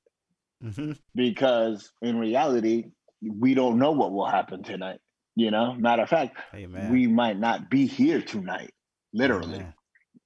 [0.61, 2.85] Hmm because in reality
[3.21, 4.99] we don't know what will happen tonight
[5.35, 6.89] You know, matter of fact, Amen.
[6.91, 8.73] we might not be here tonight,
[9.13, 9.65] literally,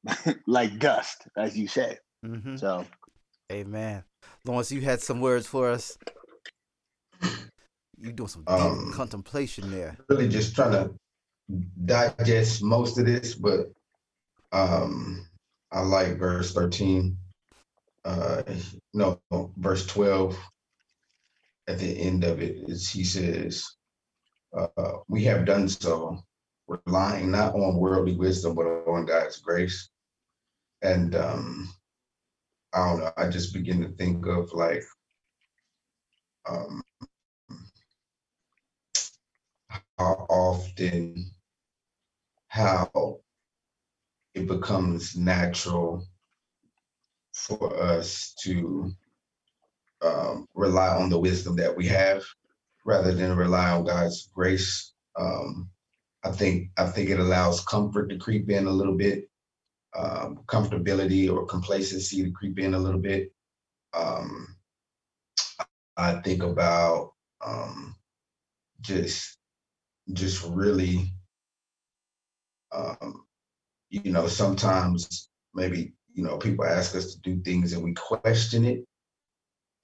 [0.47, 1.99] like dust, as you said.
[2.23, 2.55] Mm-hmm.
[2.57, 2.85] So,
[3.51, 4.03] Amen.
[4.45, 5.97] Lawrence, you had some words for us.
[8.01, 9.97] You doing some deep Um, contemplation there.
[10.09, 10.93] really just trying to
[11.85, 13.67] digest most of this, but
[14.51, 15.27] um
[15.71, 17.17] I like verse 13.
[18.05, 18.43] Uh
[18.93, 19.19] no,
[19.57, 20.37] verse 12
[21.67, 23.65] at the end of it is he says,
[24.57, 24.67] uh,
[25.07, 26.19] we have done so,
[26.67, 29.89] relying not on worldly wisdom, but on God's grace.
[30.81, 31.73] And um
[32.73, 34.83] I don't know, I just begin to think of like
[36.49, 36.81] um
[39.97, 41.31] how often
[42.47, 43.19] how
[44.35, 46.05] it becomes natural
[47.33, 48.91] for us to
[50.01, 52.23] um, rely on the wisdom that we have
[52.85, 54.93] rather than rely on God's grace.
[55.17, 55.69] Um,
[56.23, 59.29] I think I think it allows comfort to creep in a little bit,
[59.95, 63.31] um, comfortability or complacency to creep in a little bit.
[63.93, 64.55] Um,
[65.97, 67.13] I think about
[67.45, 67.95] um,
[68.81, 69.37] just
[70.13, 71.11] just really
[72.71, 73.25] um,
[73.89, 78.65] you know sometimes maybe you know people ask us to do things and we question
[78.65, 78.85] it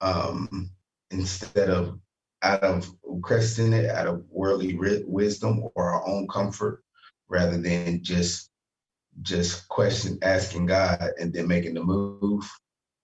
[0.00, 0.70] um,
[1.10, 1.98] instead of
[2.42, 2.90] out of
[3.22, 6.82] questioning it out of worldly wisdom or our own comfort
[7.28, 8.49] rather than just
[9.22, 12.48] just question asking god and then making the move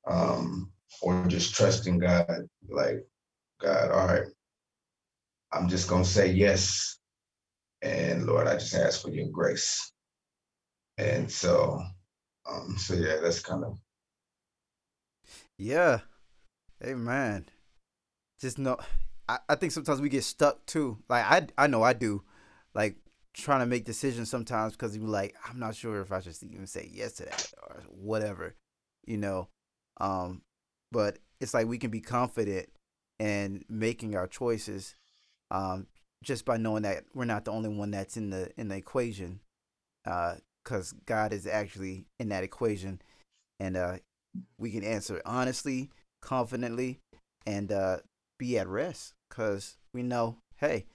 [0.07, 0.71] um,
[1.03, 3.05] or just trusting god like
[3.61, 4.29] god all right
[5.53, 6.99] i'm just gonna say yes
[7.83, 9.93] and lord i just ask for your grace
[10.99, 11.83] and so
[12.49, 13.79] um so yeah that's kind of
[15.59, 16.01] Yeah.
[16.85, 17.47] Amen.
[18.41, 18.77] Just know
[19.29, 20.99] I, I think sometimes we get stuck too.
[21.09, 22.23] Like I I know I do.
[22.75, 22.97] Like
[23.37, 26.67] trying to make decisions sometimes because you're like, I'm not sure if I should even
[26.67, 28.55] say yes to that or whatever,
[29.07, 29.49] you know.
[30.01, 30.43] Um,
[30.91, 32.69] but it's like we can be confident
[33.19, 34.95] in making our choices,
[35.51, 35.87] um,
[36.25, 39.41] just by knowing that we're not the only one that's in the in the equation,
[40.05, 43.03] because God is actually in that equation,
[43.61, 43.97] and uh,
[44.59, 45.91] we can answer honestly,
[46.23, 47.01] confidently,
[47.47, 47.99] and uh,
[48.39, 50.87] be at rest because we know, hey,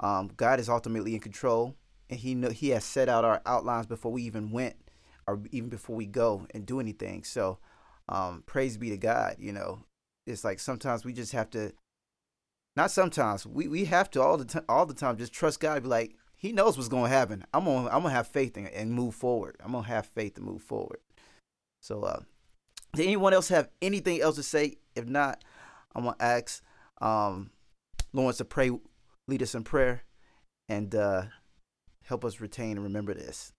[0.00, 1.76] um, God is ultimately in control,
[2.10, 4.76] and He know He has set out our outlines before we even went,
[5.26, 7.24] or even before we go and do anything.
[7.24, 7.58] So,
[8.08, 9.36] um, praise be to God.
[9.38, 9.84] You know,
[10.26, 11.72] it's like sometimes we just have to.
[12.76, 15.82] Not sometimes we, we have to all the time all the time just trust God.
[15.82, 17.44] Be like He knows what's to happen.
[17.54, 19.56] I'm gonna I'm gonna have faith and, and move forward.
[19.64, 20.98] I'm gonna have faith to move forward.
[21.80, 22.20] So, uh,
[22.94, 24.76] did anyone else have anything else to say?
[24.96, 25.44] If not,
[25.94, 26.62] I'm gonna ask
[27.00, 27.50] um,
[28.12, 28.70] Lawrence to pray,
[29.28, 30.04] lead us in prayer,
[30.68, 31.24] and uh,
[32.04, 33.52] help us retain and remember this.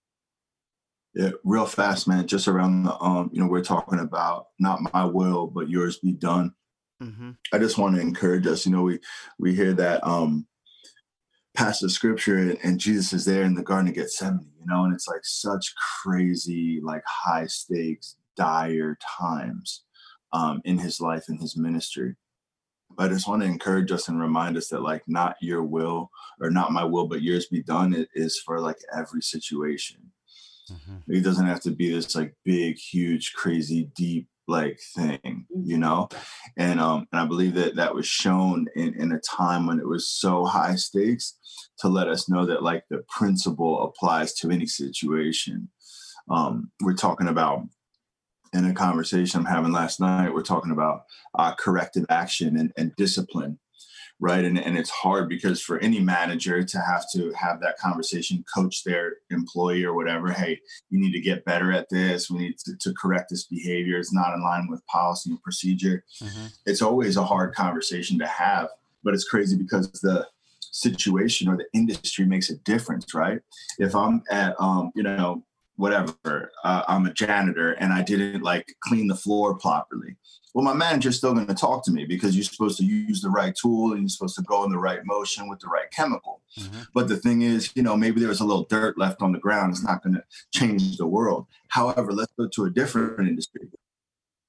[1.14, 2.28] Yeah, real fast, man.
[2.28, 6.12] Just around the um, you know, we're talking about not my will, but yours be
[6.12, 6.54] done.
[7.02, 7.32] Mm-hmm.
[7.54, 8.66] I just want to encourage us.
[8.66, 9.00] You know, we
[9.40, 10.46] we hear that um
[11.56, 14.84] passage of scripture and, and Jesus is there in the Garden of Gethsemane, you know,
[14.84, 15.74] and it's like such
[16.04, 19.84] crazy, like high stakes, dire times
[20.34, 22.16] um in his life and his ministry.
[22.96, 26.10] But I just want to encourage us and remind us that like not your will
[26.40, 27.94] or not my will, but yours be done.
[27.94, 30.12] It is for like every situation.
[30.72, 31.14] Mm-hmm.
[31.14, 36.10] It doesn't have to be this like big, huge, crazy, deep like thing, you know.
[36.58, 39.88] And um, and I believe that that was shown in in a time when it
[39.88, 41.38] was so high stakes
[41.80, 45.70] to let us know that like the principle applies to any situation.
[46.30, 47.68] Um, we're talking about
[48.56, 50.34] in a conversation I'm having last night.
[50.34, 51.04] We're talking about
[51.38, 53.60] uh, corrective action and, and discipline
[54.20, 58.44] right and, and it's hard because for any manager to have to have that conversation
[58.56, 60.58] coach their employee or whatever hey
[60.90, 64.14] you need to get better at this we need to, to correct this behavior it's
[64.14, 66.46] not in line with policy and procedure Mm-hmm.
[66.66, 68.70] it's always a hard conversation to have
[69.04, 70.26] but it's crazy because the
[70.60, 73.42] situation or the industry makes a difference right
[73.80, 75.44] if i'm at um you know
[75.78, 80.16] whatever uh, i'm a janitor and i didn't like clean the floor properly.
[80.54, 83.30] Well my manager's still going to talk to me because you're supposed to use the
[83.30, 86.42] right tool and you're supposed to go in the right motion with the right chemical.
[86.58, 86.84] Mm-hmm.
[86.94, 89.40] but the thing is you know maybe there was a little dirt left on the
[89.40, 90.24] ground it's not going to
[90.54, 91.48] change the world.
[91.70, 93.68] However let's go to a different industry.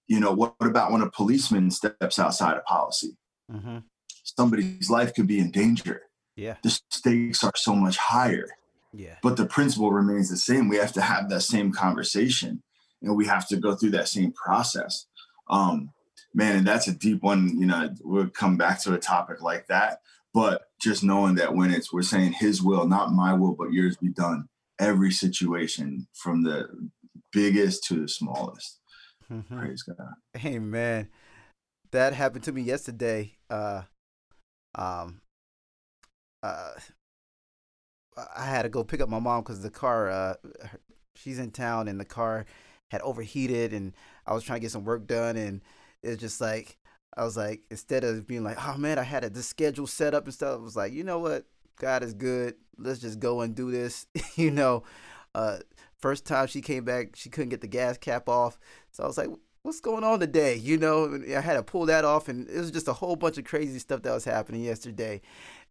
[0.06, 3.16] You know what, what about when a policeman steps outside of policy?
[3.50, 3.78] Mm-hmm.
[4.24, 6.02] somebody's life could be in danger.
[6.36, 6.56] Yeah.
[6.62, 8.46] the stakes are so much higher
[8.92, 9.16] Yeah.
[9.22, 12.62] but the principle remains the same we have to have that same conversation
[13.02, 15.06] and we have to go through that same process
[15.50, 15.90] um
[16.34, 19.66] man and that's a deep one you know we'll come back to a topic like
[19.66, 20.00] that
[20.32, 23.96] but just knowing that when it's we're saying his will not my will but yours
[23.96, 26.66] be done every situation from the
[27.32, 28.80] biggest to the smallest
[29.30, 29.58] Mhm.
[29.58, 30.14] praise god
[30.44, 31.08] Amen.
[31.92, 33.36] That happened to me yesterday.
[33.48, 33.82] Uh,
[34.74, 35.22] um,
[36.42, 36.72] uh,
[38.16, 40.34] I had to go pick up my mom because the car, uh,
[41.14, 42.46] she's in town and the car
[42.88, 43.92] had overheated and
[44.26, 45.60] I was trying to get some work done and
[46.02, 46.78] it's just like,
[47.16, 50.14] I was like, instead of being like, oh man, I had a, this schedule set
[50.14, 51.46] up and stuff, I was like, you know what?
[51.78, 52.54] God is good.
[52.78, 54.06] Let's just go and do this.
[54.36, 54.84] you know,
[55.34, 55.58] uh,
[55.98, 58.58] first time she came back, she couldn't get the gas cap off.
[58.92, 59.30] So I was like,
[59.62, 60.56] what's going on today?
[60.56, 63.36] You know, I had to pull that off, and it was just a whole bunch
[63.36, 65.20] of crazy stuff that was happening yesterday.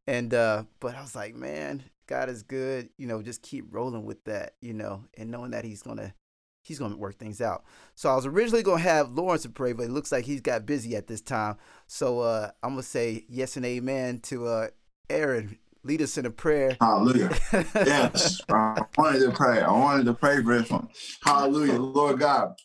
[0.05, 2.89] And uh, but I was like, man, God is good.
[2.97, 4.53] You know, just keep rolling with that.
[4.61, 6.13] You know, and knowing that He's gonna
[6.61, 7.63] He's gonna work things out.
[7.95, 10.65] So I was originally gonna have Lawrence to pray, but it looks like he's got
[10.65, 11.57] busy at this time.
[11.87, 14.67] So uh, I'm gonna say yes and amen to uh,
[15.09, 15.59] Aaron.
[15.83, 16.75] Lead us in a prayer.
[16.81, 17.29] hallelujah
[17.75, 20.87] yes i wanted to pray i wanted to pray for this one
[21.23, 22.55] hallelujah lord god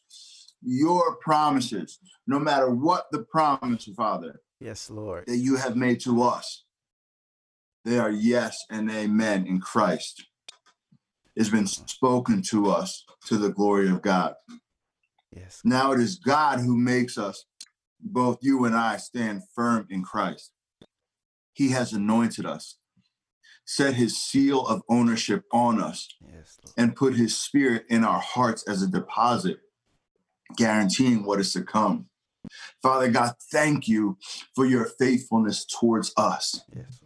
[0.62, 5.24] your promises no matter what the promise father Yes, Lord.
[5.26, 6.64] that you have made to us.
[7.84, 10.26] They are yes and amen in Christ.
[11.34, 14.34] It's been spoken to us to the glory of God.
[15.34, 15.60] Yes.
[15.64, 17.44] Now it is God who makes us,
[18.00, 20.52] both you and I, stand firm in Christ.
[21.52, 22.76] He has anointed us,
[23.64, 28.64] set his seal of ownership on us, Yes, and put his spirit in our hearts
[28.68, 29.60] as a deposit,
[30.56, 32.06] guaranteeing what is to come.
[32.82, 34.18] Father God, thank you
[34.54, 36.62] for your faithfulness towards us.
[36.74, 37.00] Yes.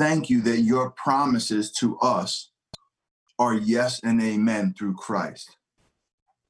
[0.00, 2.52] Thank you that your promises to us
[3.38, 5.58] are yes and amen through Christ.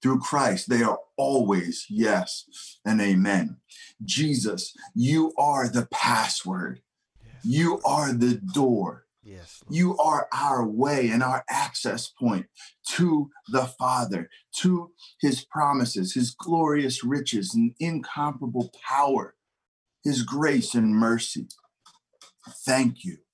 [0.00, 2.44] Through Christ, they are always yes
[2.84, 3.56] and amen.
[4.04, 6.82] Jesus, you are the password.
[7.24, 7.40] Yes.
[7.42, 9.06] You are the door.
[9.24, 9.64] Yes.
[9.66, 9.76] Lord.
[9.76, 12.46] You are our way and our access point
[12.90, 19.34] to the Father, to his promises, his glorious riches and incomparable power,
[20.04, 21.48] his grace and mercy.
[22.48, 22.54] Thank you.
[22.64, 23.29] Thank you, Lord.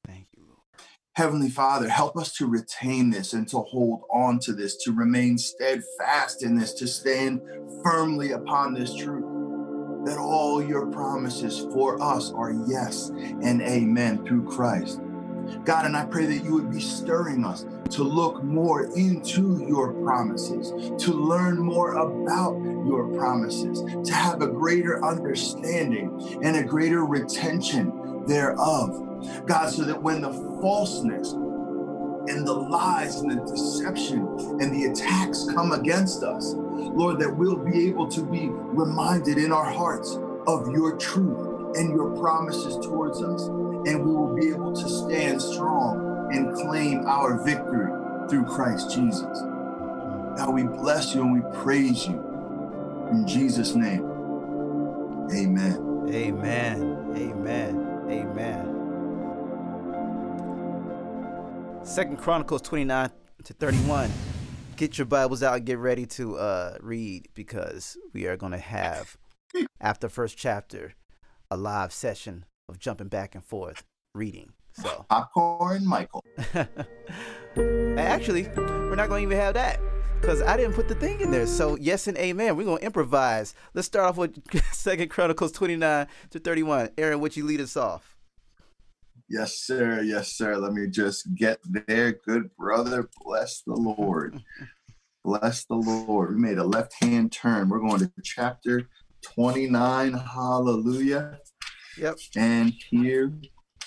[1.17, 5.39] Heavenly Father, help us to retain this and to hold on to this, to remain
[5.39, 7.41] steadfast in this, to stand
[7.83, 9.25] firmly upon this truth
[10.05, 13.09] that all your promises for us are yes
[13.41, 15.01] and amen through Christ.
[15.65, 19.95] God, and I pray that you would be stirring us to look more into your
[20.03, 20.71] promises,
[21.03, 28.06] to learn more about your promises, to have a greater understanding and a greater retention
[28.29, 29.47] thereof.
[29.47, 34.21] God, so that when the falseness and the lies and the deception
[34.61, 39.53] and the attacks come against us, Lord, that we'll be able to be reminded in
[39.53, 43.45] our hearts of your truth and your promises towards us.
[43.47, 47.91] And we will be able to stand strong and claim our victory
[48.29, 49.41] through Christ Jesus.
[50.37, 52.37] God, we bless you and we praise you.
[53.11, 54.23] In Jesus' name,
[55.33, 56.09] amen.
[56.11, 57.15] Amen.
[57.17, 57.86] Amen.
[58.11, 58.85] Amen.
[61.83, 63.11] Second Chronicles 29
[63.45, 64.11] to 31.
[64.77, 68.59] Get your Bibles out and get ready to uh, read because we are going to
[68.59, 69.17] have,
[69.81, 70.95] after first chapter,
[71.51, 73.85] a live session of jumping back and forth
[74.15, 74.53] reading.
[74.73, 76.25] So, Popcorn Michael.
[77.97, 79.81] actually, we're not going to even have that
[80.21, 81.47] because I didn't put the thing in there.
[81.47, 82.57] So, yes and amen.
[82.57, 83.55] We're going to improvise.
[83.75, 84.43] Let's start off with
[84.73, 86.91] Second Chronicles 29 to 31.
[86.99, 88.17] Aaron, would you lead us off?
[89.29, 90.03] Yes, sir.
[90.03, 90.57] Yes, sir.
[90.57, 92.13] Let me just get there.
[92.13, 93.09] Good brother.
[93.25, 94.43] Bless the Lord.
[95.25, 96.35] Bless the Lord.
[96.35, 97.69] We made a left hand turn.
[97.69, 98.89] We're going to chapter
[99.23, 100.13] 29.
[100.13, 101.41] Hallelujah.
[101.99, 102.19] Yep.
[102.37, 103.33] And here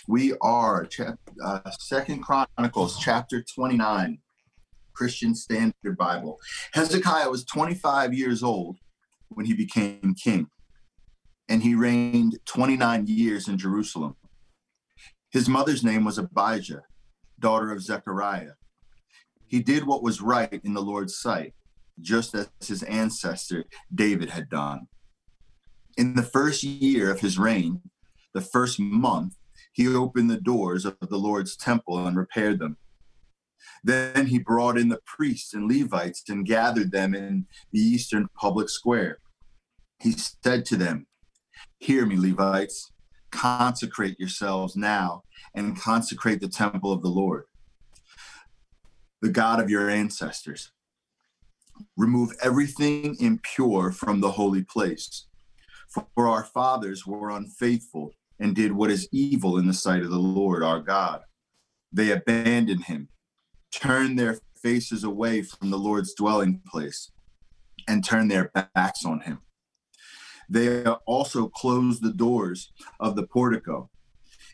[0.08, 0.86] we are.
[0.86, 4.18] Chap- uh, Second Chronicles, chapter 29,
[5.00, 6.38] Christian Standard Bible.
[6.74, 8.80] Hezekiah was 25 years old
[9.30, 10.48] when he became king,
[11.48, 14.18] and he reigned 29 years in Jerusalem.
[15.32, 16.84] His mother's name was Abijah,
[17.40, 18.56] daughter of Zechariah.
[19.48, 21.54] He did what was right in the Lord's sight,
[22.02, 23.64] just as his ancestor
[23.96, 24.90] David had done.
[25.96, 27.84] In the first year of his reign,
[28.34, 29.36] the first month,
[29.72, 32.76] he opened the doors of the Lord's temple and repaired them.
[33.84, 38.70] Then he brought in the priests and Levites and gathered them in the eastern public
[38.70, 39.20] square.
[40.00, 41.08] He said to them,
[41.80, 42.92] Hear me, Levites
[43.32, 47.46] consecrate yourselves now and consecrate the temple of the Lord,
[49.22, 50.72] the God of your ancestors.
[51.96, 55.28] Remove everything impure from the holy place.
[55.90, 60.18] For our fathers were unfaithful and did what is evil in the sight of the
[60.18, 61.22] Lord our God.
[61.92, 63.10] They abandoned him,
[63.72, 67.12] turned their faces away from the Lord's dwelling place,
[67.88, 69.40] and turn their backs on him.
[70.50, 73.90] They also closed the doors of the portico,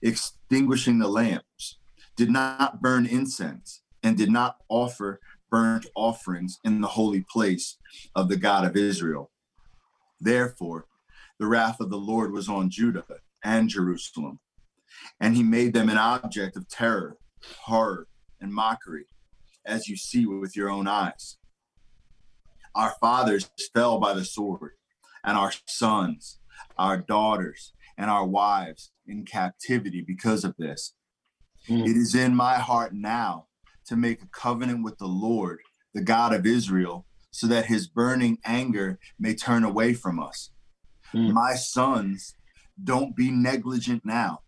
[0.01, 1.77] extinguishing the lamps,
[2.15, 7.77] did not burn incense, and did not offer burnt offerings in the holy place
[8.13, 9.31] of the God of Israel.
[10.19, 10.85] Therefore,
[11.39, 13.05] the wrath of the Lord was on Judah
[13.43, 14.39] and Jerusalem,
[15.19, 17.17] and he made them an object of terror,
[17.61, 18.07] horror,
[18.39, 19.05] and mockery,
[19.65, 21.37] as you see with your own eyes.
[22.73, 24.73] Our fathers fell by the sword,
[25.23, 26.39] and our sons,
[26.77, 30.93] our daughters, and our wives in captivity because of this.
[31.69, 31.87] Mm.
[31.87, 33.47] It is in my heart now
[33.87, 35.59] to make a covenant with the Lord,
[35.93, 40.51] the God of Israel, so that his burning anger may turn away from us.
[41.13, 41.33] Mm.
[41.33, 42.35] My sons,
[42.83, 44.41] don't be negligent now,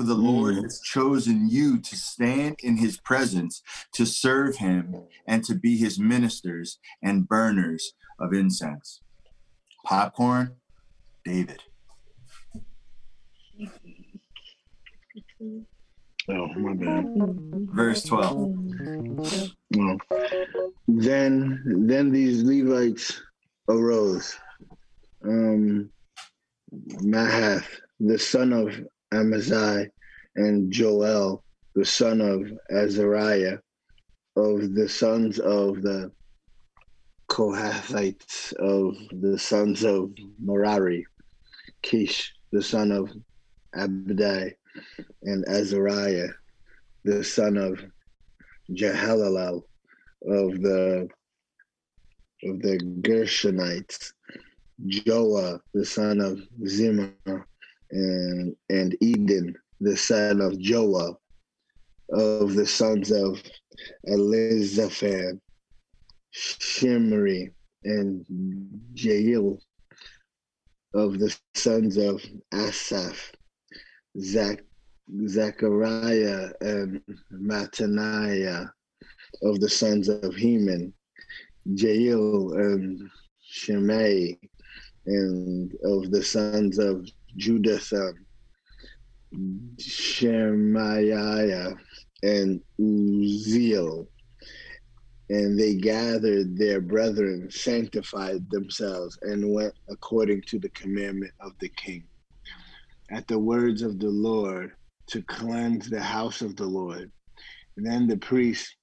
[0.00, 0.24] for the mm.
[0.24, 5.76] Lord has chosen you to stand in his presence, to serve him, and to be
[5.76, 9.02] his ministers and burners of incense.
[9.84, 10.56] Popcorn,
[11.22, 11.62] David.
[16.30, 17.04] Oh, my bad.
[17.74, 18.54] Verse 12.
[19.76, 19.98] Well,
[20.88, 23.20] then then these Levites
[23.68, 24.34] arose.
[25.22, 25.90] Um
[26.72, 27.66] Mahath,
[27.98, 28.80] the son of
[29.12, 29.88] Amaziah,
[30.36, 31.42] and Joel,
[31.74, 33.58] the son of Azariah,
[34.36, 36.12] of the sons of the
[37.28, 41.06] Kohathites, of the sons of Merari,
[41.82, 43.10] Kish, the son of
[43.74, 44.54] Abdi,
[45.22, 46.30] and Azariah,
[47.04, 47.80] the son of
[48.70, 49.62] Jehallelel,
[50.26, 51.08] of the
[52.42, 54.12] of the Gershonites,
[54.86, 57.44] Joah, the son of Zimmah,
[57.90, 61.16] and and Eden, the son of Joah,
[62.10, 63.42] of the sons of
[64.08, 65.40] Elizaphan,
[66.30, 67.50] Shimri,
[67.84, 68.24] and
[68.94, 69.58] Jael,
[70.94, 72.22] of the sons of
[72.52, 73.32] Asaph,
[74.20, 74.60] Zach,
[75.26, 77.00] Zechariah and
[77.32, 78.70] Mattaniah,
[79.42, 80.92] of the sons of Heman,
[81.64, 83.10] Jael and
[83.42, 84.38] Shimei,
[85.06, 87.80] and of the sons of Judah,
[89.34, 91.74] um, Shemaiah
[92.22, 94.06] and Uzziel.
[95.28, 101.68] And they gathered their brethren, sanctified themselves, and went according to the commandment of the
[101.68, 102.04] king
[103.10, 104.72] at the words of the Lord
[105.08, 107.10] to cleanse the house of the Lord.
[107.76, 108.76] And then the priest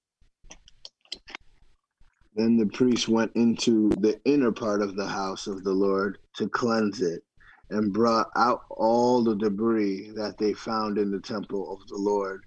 [2.35, 6.47] then the priest went into the inner part of the house of the Lord to
[6.47, 7.23] cleanse it
[7.69, 12.41] and brought out all the debris that they found in the temple of the Lord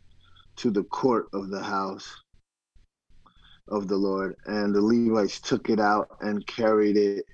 [0.56, 2.08] to the court of the house
[3.68, 4.36] of the Lord.
[4.46, 7.24] And the Levites took it out and carried it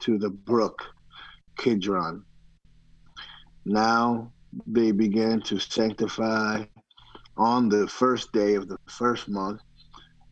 [0.00, 0.82] to the brook
[1.58, 2.24] Kidron
[3.66, 4.32] now
[4.66, 6.64] they began to sanctify
[7.36, 9.60] on the first day of the first month.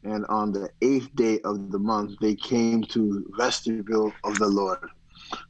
[0.05, 4.79] And on the eighth day of the month, they came to vestibule of the Lord.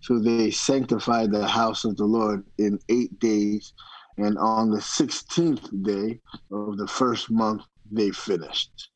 [0.01, 3.73] So they sanctified the house of the Lord in eight days.
[4.17, 6.21] And on the 16th day
[6.53, 8.91] of the first month, they finished.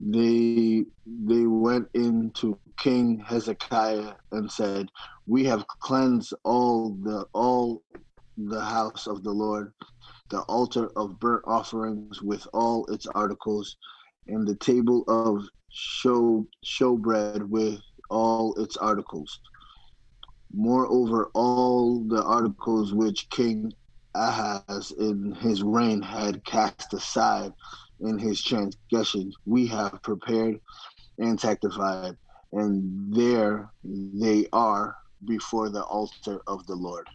[0.00, 4.88] They they went into King Hezekiah and said,
[5.26, 7.82] "We have cleansed all the all
[8.36, 9.72] the house of the Lord,
[10.30, 13.76] the altar of burnt offerings with all its articles,
[14.26, 17.80] and the table of show showbread with
[18.10, 19.40] all its articles.
[20.52, 23.72] Moreover, all the articles which King
[24.14, 27.52] Ahaz in his reign had cast aside
[28.00, 30.60] in his transgressions, we have prepared
[31.18, 32.16] and sanctified
[32.54, 34.96] and there they are
[35.26, 37.08] before the altar of the Lord.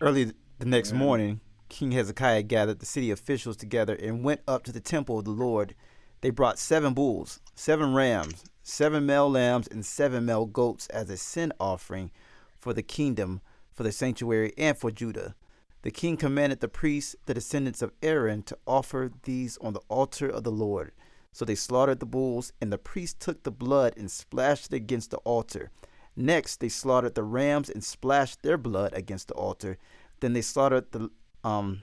[0.00, 4.72] Early the next morning, King Hezekiah gathered the city officials together and went up to
[4.72, 5.74] the temple of the Lord.
[6.20, 11.16] They brought seven bulls, seven rams, seven male lambs, and seven male goats as a
[11.16, 12.10] sin offering
[12.58, 13.40] for the kingdom,
[13.72, 15.34] for the sanctuary, and for Judah.
[15.82, 20.28] The king commanded the priests, the descendants of Aaron, to offer these on the altar
[20.28, 20.92] of the Lord.
[21.32, 25.10] So they slaughtered the bulls, and the priests took the blood and splashed it against
[25.10, 25.70] the altar.
[26.16, 29.76] Next, they slaughtered the rams and splashed their blood against the altar.
[30.20, 31.10] Then they slaughtered the
[31.42, 31.82] um,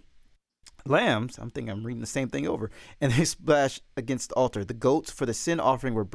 [0.86, 1.38] lambs.
[1.38, 2.72] I'm thinking I'm reading the same thing over.
[3.00, 4.64] And they splashed against the altar.
[4.64, 6.08] The goats for the sin offering were,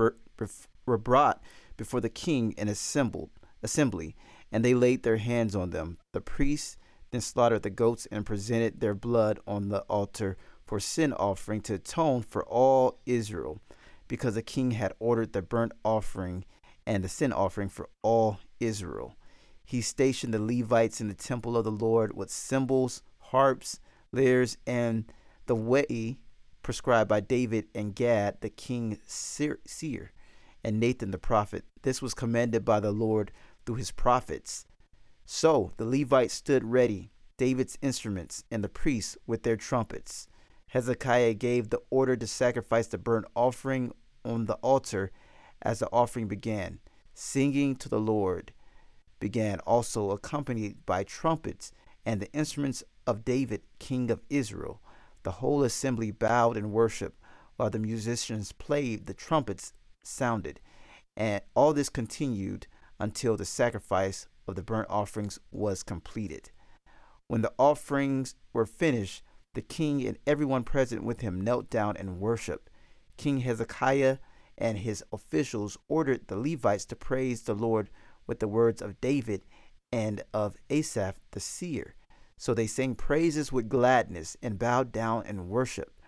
[0.86, 1.42] were brought
[1.76, 3.30] before the king and assembled
[3.62, 4.14] assembly.
[4.52, 5.98] and they laid their hands on them.
[6.12, 6.76] The priests
[7.10, 11.74] then slaughtered the goats and presented their blood on the altar for sin offering to
[11.74, 13.60] atone for all Israel,
[14.08, 16.44] because the king had ordered the burnt offering
[16.86, 19.16] and the sin offering for all Israel.
[19.64, 23.80] He stationed the Levites in the temple of the Lord with cymbals, harps,
[24.16, 25.12] lyres, and
[25.46, 26.18] the way
[26.62, 29.60] prescribed by David and Gad the king seer
[30.64, 31.64] and Nathan the prophet.
[31.82, 33.30] This was commanded by the Lord
[33.64, 34.66] through his prophets.
[35.24, 40.28] So the Levites stood ready, David's instruments, and the priests with their trumpets.
[40.68, 43.92] Hezekiah gave the order to sacrifice the burnt offering
[44.24, 45.12] on the altar
[45.62, 46.80] as the offering began.
[47.14, 48.52] Singing to the Lord
[49.20, 51.72] began also, accompanied by trumpets
[52.04, 54.80] and the instruments of David, king of Israel.
[55.22, 57.14] The whole assembly bowed in worship
[57.56, 60.60] while the musicians played, the trumpets sounded.
[61.16, 62.66] And all this continued
[63.00, 66.50] until the sacrifice of the burnt offerings was completed.
[67.28, 69.22] When the offerings were finished,
[69.54, 72.70] the king and everyone present with him knelt down and worshiped.
[73.16, 74.18] King Hezekiah
[74.58, 77.90] and his officials ordered the Levites to praise the Lord
[78.26, 79.42] with the words of David
[79.90, 81.95] and of Asaph the seer.
[82.38, 85.98] So they sang praises with gladness and bowed down and worshiped.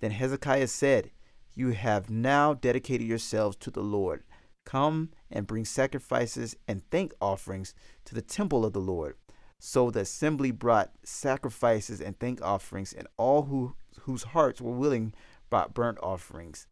[0.00, 1.10] Then Hezekiah said,
[1.54, 4.24] You have now dedicated yourselves to the Lord.
[4.64, 7.74] Come and bring sacrifices and thank offerings
[8.04, 9.16] to the temple of the Lord.
[9.60, 15.14] So the assembly brought sacrifices and thank offerings, and all who, whose hearts were willing
[15.50, 16.66] brought burnt offerings.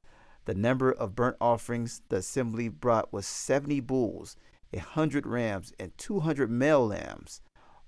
[0.45, 4.37] The number of burnt offerings the assembly brought was seventy bulls,
[4.73, 7.41] a hundred rams, and two hundred male lambs,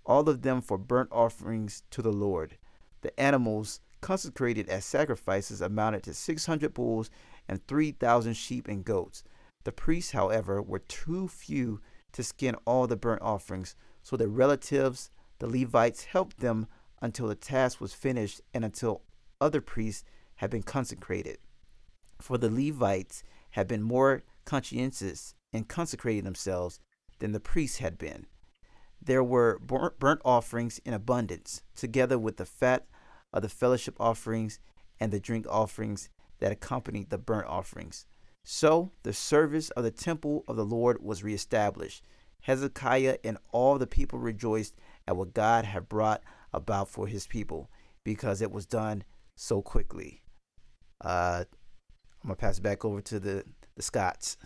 [0.08, 2.56] all of them for burnt offerings to the Lord.
[3.02, 7.10] The animals consecrated as sacrifices amounted to six hundred bulls
[7.46, 9.22] and three thousand sheep and goats.
[9.64, 11.80] The priests, however, were too few
[12.12, 16.66] to skin all the burnt offerings so the relatives, the Levites, helped them
[17.02, 19.02] until the task was finished and until
[19.40, 20.04] other priests
[20.36, 21.38] had been consecrated.
[22.20, 26.80] For the Levites had been more conscientious in consecrating themselves
[27.18, 28.26] than the priests had been.
[29.00, 32.86] There were burnt offerings in abundance, together with the fat
[33.32, 34.58] of the fellowship offerings
[35.00, 36.08] and the drink offerings
[36.40, 38.06] that accompanied the burnt offerings.
[38.44, 42.02] So the service of the temple of the Lord was reestablished
[42.42, 44.74] Hezekiah and all the people rejoiced
[45.06, 46.22] at what God had brought
[46.52, 47.70] about for his people
[48.04, 49.04] because it was done
[49.36, 50.22] so quickly.
[51.04, 51.44] Uh,
[52.22, 53.44] I'm gonna pass it back over to the
[53.76, 54.36] the Scots.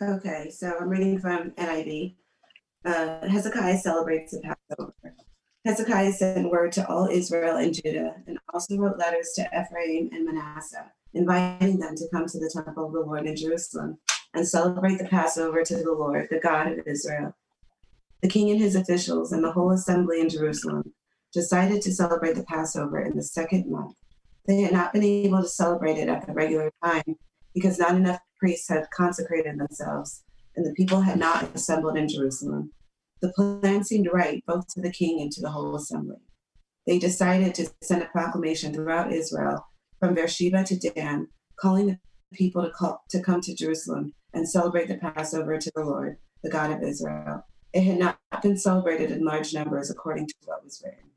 [0.00, 2.14] Okay, so I'm reading from NIV.
[2.84, 4.94] Uh, Hezekiah celebrates the Passover.
[5.64, 10.24] Hezekiah sent word to all Israel and Judah, and also wrote letters to Ephraim and
[10.24, 13.98] Manasseh, inviting them to come to the temple of the Lord in Jerusalem
[14.34, 17.34] and celebrate the Passover to the Lord, the God of Israel.
[18.22, 20.94] The king and his officials and the whole assembly in Jerusalem
[21.32, 23.96] decided to celebrate the Passover in the second month.
[24.46, 27.16] They had not been able to celebrate it at the regular time
[27.52, 30.22] because not enough priests had consecrated themselves
[30.56, 32.72] and the people had not assembled in Jerusalem.
[33.20, 36.16] The plan seemed right both to the king and to the whole assembly.
[36.86, 39.66] They decided to send a proclamation throughout Israel
[40.00, 41.28] from Beersheba to Dan,
[41.60, 41.98] calling the
[42.32, 46.50] people to, call, to come to Jerusalem and celebrate the Passover to the Lord, the
[46.50, 47.44] God of Israel.
[47.72, 51.10] It had not been celebrated in large numbers according to what was written.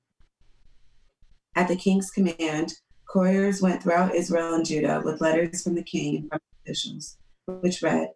[1.55, 2.73] At the king's command,
[3.09, 6.39] couriers went throughout Israel and Judah with letters from the king and from
[6.71, 7.17] officials,
[7.47, 8.09] which read,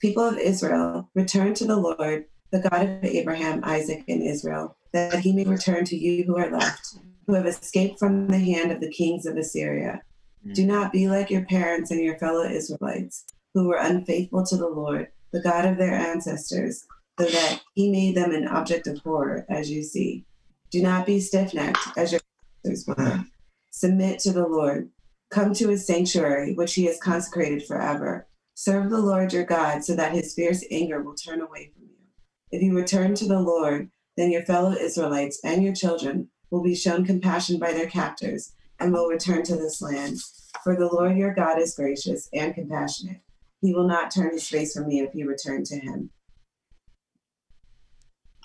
[0.00, 5.20] People of Israel, return to the Lord, the God of Abraham, Isaac, and Israel, that
[5.20, 8.80] he may return to you who are left, who have escaped from the hand of
[8.80, 10.02] the kings of Assyria.
[10.46, 10.54] Mm.
[10.54, 14.68] Do not be like your parents and your fellow Israelites who were unfaithful to the
[14.68, 16.84] Lord, the God of their ancestors,
[17.18, 20.24] so that he made them an object of horror, as you see.
[20.70, 22.22] Do not be stiff necked, as your
[22.64, 23.24] ancestors were.
[23.70, 24.90] Submit to the Lord.
[25.32, 28.28] Come to his sanctuary, which he has consecrated forever.
[28.54, 31.96] Serve the Lord your God, so that his fierce anger will turn away from you.
[32.52, 36.76] If you return to the Lord, then your fellow Israelites and your children will be
[36.76, 40.18] shown compassion by their captors and will return to this land.
[40.62, 43.22] For the Lord your God is gracious and compassionate
[43.62, 46.10] he will not turn his face from you if you return to him.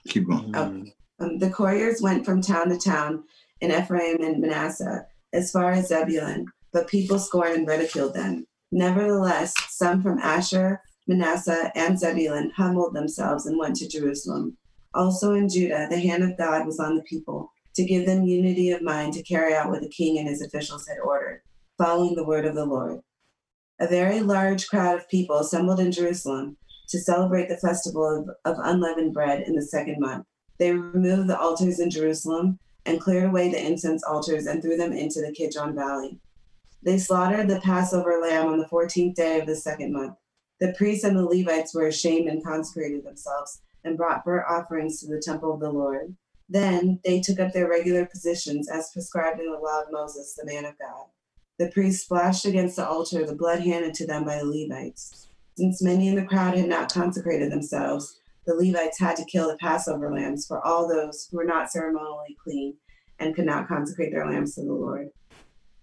[0.08, 0.56] Keep going.
[0.56, 0.86] Oh,
[1.20, 3.24] um, the couriers went from town to town
[3.60, 6.46] in Ephraim and Manasseh, as far as Zebulun,
[6.78, 8.46] but people scorned and ridiculed them.
[8.72, 14.56] Nevertheless, some from Asher, Manasseh, and Zebulun humbled themselves and went to Jerusalem.
[14.94, 18.70] Also in Judah, the hand of God was on the people to give them unity
[18.70, 21.42] of mind to carry out what the king and his officials had ordered,
[21.80, 23.00] following the word of the Lord.
[23.80, 26.58] A very large crowd of people assembled in Jerusalem,
[26.90, 28.06] to celebrate the festival
[28.46, 30.28] of, of unleavened bread in the second month.
[30.60, 34.94] They removed the altars in Jerusalem and cleared away the incense altars and threw them
[34.94, 36.20] into the Kidron Valley.
[36.84, 40.16] They slaughtered the Passover lamb on the 14th day of the second month.
[40.60, 45.08] The priests and the Levites were ashamed and consecrated themselves and brought burnt offerings to
[45.08, 46.16] the temple of the Lord.
[46.50, 50.46] Then they took up their regular positions as prescribed in the law of Moses, the
[50.46, 51.06] man of God.
[51.60, 55.28] The priests splashed against the altar the blood handed to them by the Levites.
[55.58, 59.58] Since many in the crowd had not consecrated themselves, the Levites had to kill the
[59.58, 62.76] Passover lambs for all those who were not ceremonially clean
[63.20, 65.10] and could not consecrate their lambs to the Lord.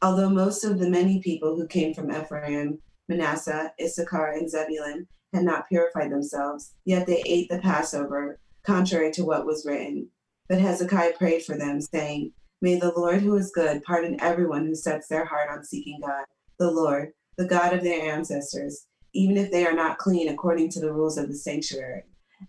[0.05, 2.79] Although most of the many people who came from Ephraim,
[3.09, 9.25] Manasseh, Issachar, and Zebulun had not purified themselves, yet they ate the Passover, contrary to
[9.25, 10.07] what was written.
[10.47, 14.75] But Hezekiah prayed for them, saying, May the Lord who is good pardon everyone who
[14.75, 16.27] sets their heart on seeking God,
[16.59, 20.81] the Lord, the God of their ancestors, even if they are not clean according to
[20.81, 22.03] the rules of the sanctuary.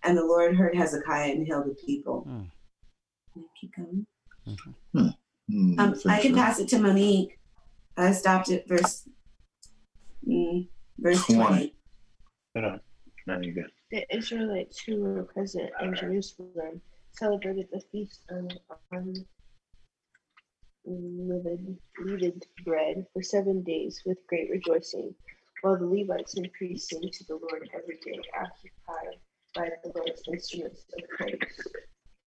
[0.03, 2.27] And the Lord heard Hezekiah and healed the people.
[2.29, 2.51] Mm.
[3.61, 4.05] Keep going.
[4.93, 7.34] Hmm, Um, I can pass it to Monique.
[7.97, 9.07] I stopped at verse
[10.27, 10.67] mm,
[10.97, 11.37] verse 20.
[11.37, 11.75] 20.
[12.55, 12.79] Hold on.
[13.27, 13.71] No, you good.
[13.91, 16.81] The Israelites who were present in Jerusalem
[17.11, 18.51] celebrated the feast of
[20.85, 21.77] unleavened
[22.65, 25.15] bread for seven days with great rejoicing,
[25.61, 29.19] while the Levites and priests sang to the Lord every day, occupied
[29.55, 31.67] by the Lord's instruments of praise.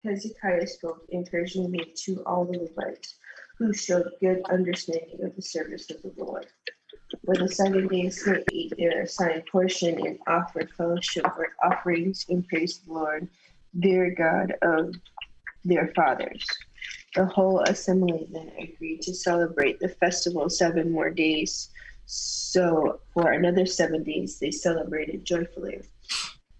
[0.04, 3.14] Hezekiah spoke encouragingly to all the Levites,
[3.62, 6.46] who showed good understanding of the service of the Lord.
[7.24, 11.24] For the seven days they ate their assigned portion and offered fellowship
[11.62, 13.28] offerings and praised the Lord,
[13.72, 14.94] their God of
[15.64, 16.44] their fathers.
[17.14, 21.70] The whole assembly then agreed to celebrate the festival seven more days.
[22.06, 25.82] So for another seven days they celebrated joyfully.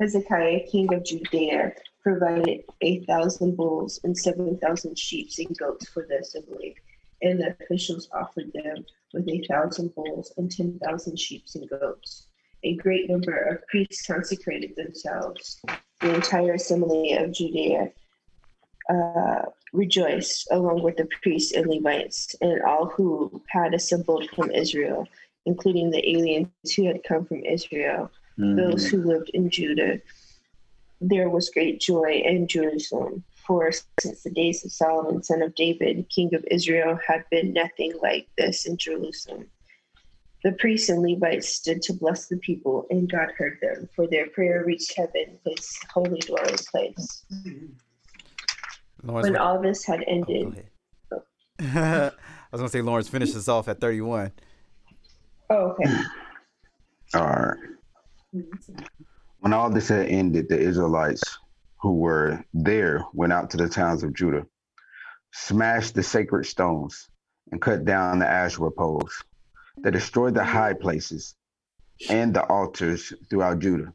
[0.00, 1.72] Hezekiah, king of Judea,
[2.03, 6.76] provided eight thousand bulls and seven thousand sheep and goats for the assembly,
[7.22, 12.26] and the officials offered them with a thousand bulls and ten thousand sheep and goats.
[12.64, 15.60] A great number of priests consecrated themselves.
[16.00, 17.90] The entire assembly of Judea
[18.88, 19.42] uh,
[19.72, 25.08] rejoiced along with the priests and Levites and all who had assembled from Israel,
[25.46, 30.00] including the aliens who had come from Israel, those who lived in Judah.
[31.00, 33.70] There was great joy in Jerusalem, for
[34.01, 38.28] since the days of Solomon, son of David, king of Israel, had been nothing like
[38.38, 39.47] this in Jerusalem.
[40.45, 44.28] The priests and Levites stood to bless the people, and God heard them, for their
[44.28, 47.24] prayer reached heaven, his holy dwelling place.
[49.05, 50.64] Lawrence, When what- all this had oh, ended,
[51.11, 51.22] go
[51.61, 52.12] ahead.
[52.18, 54.32] I was gonna say Lawrence finishes off at 31.
[55.51, 55.90] oh, okay.
[57.14, 57.57] All right.
[58.34, 58.82] Mm-hmm.
[59.40, 61.38] When all this had ended, the Israelites
[61.82, 64.46] who were there went out to the towns of Judah,
[65.32, 67.08] smashed the sacred stones,
[67.50, 69.24] and cut down the Asherah poles.
[69.82, 71.34] They destroyed the high places
[72.08, 73.92] and the altars throughout Judah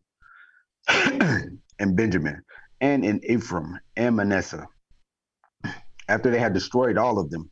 [0.89, 2.43] and Benjamin
[2.81, 4.67] and in Ephraim and Manasseh.
[6.09, 7.49] After they had destroyed all of them,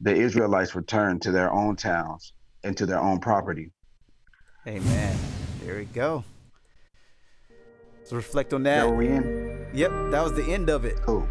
[0.00, 2.32] the Israelites returned to their own towns
[2.64, 3.72] and to their own property.
[4.66, 5.16] Amen.
[5.62, 6.24] There we go.
[8.04, 9.45] So reflect on That where we in?
[9.76, 10.96] Yep, that was the end of it.
[11.02, 11.28] Cool.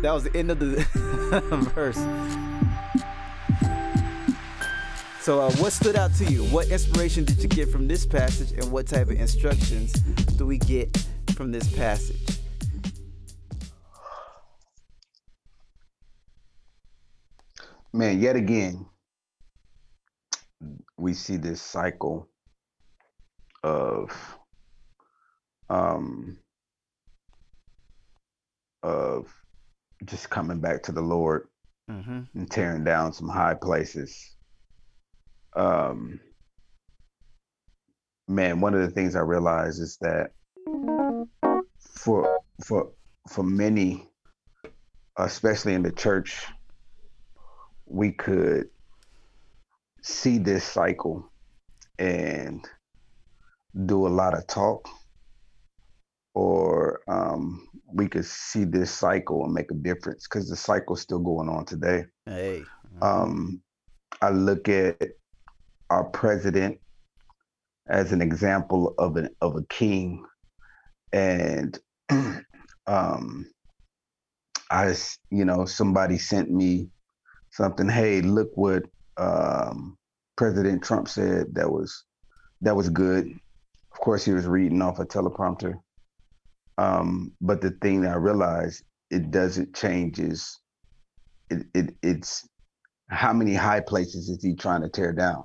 [0.00, 0.76] That was the end of the
[1.74, 1.96] verse.
[5.20, 6.44] So, uh, what stood out to you?
[6.44, 9.92] What inspiration did you get from this passage, and what type of instructions
[10.38, 10.96] do we get
[11.36, 12.36] from this passage?
[17.92, 18.86] man, yet again,
[20.96, 22.28] we see this cycle
[23.62, 24.10] of
[25.68, 26.38] um
[28.86, 29.26] of
[30.04, 31.48] just coming back to the Lord
[31.88, 32.22] Mm-hmm.
[32.34, 34.34] and tearing down some high places.
[35.54, 36.18] Um
[38.26, 40.32] man, one of the things I realize is that
[41.78, 42.90] for for
[43.28, 44.08] for many,
[45.16, 46.44] especially in the church,
[47.86, 48.68] we could
[50.02, 51.30] see this cycle
[52.00, 52.66] and
[53.86, 54.88] do a lot of talk
[56.36, 61.18] or um, we could see this cycle and make a difference because the cycle's still
[61.18, 62.62] going on today Hey.
[63.00, 63.62] um,
[64.20, 65.00] i look at
[65.88, 66.78] our president
[67.88, 70.24] as an example of an of a king
[71.12, 71.78] and
[72.86, 73.46] um,
[74.70, 74.94] i
[75.30, 76.90] you know somebody sent me
[77.50, 78.82] something hey look what
[79.16, 79.96] um,
[80.36, 82.04] president trump said that was
[82.60, 83.32] that was good
[83.92, 85.80] of course, he was reading off a teleprompter.
[86.78, 90.58] Um, but the thing that I realized it doesn't change is
[91.50, 92.46] it, it it's
[93.08, 95.44] how many high places is he trying to tear down?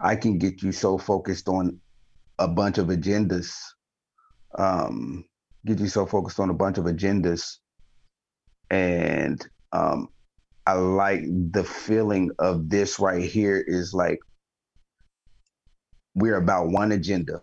[0.00, 1.80] I can get you so focused on
[2.38, 3.56] a bunch of agendas,
[4.58, 5.24] um,
[5.64, 7.58] get you so focused on a bunch of agendas,
[8.70, 10.08] and um,
[10.66, 11.22] I like
[11.52, 14.18] the feeling of this right here is like
[16.14, 17.40] we're about one agenda,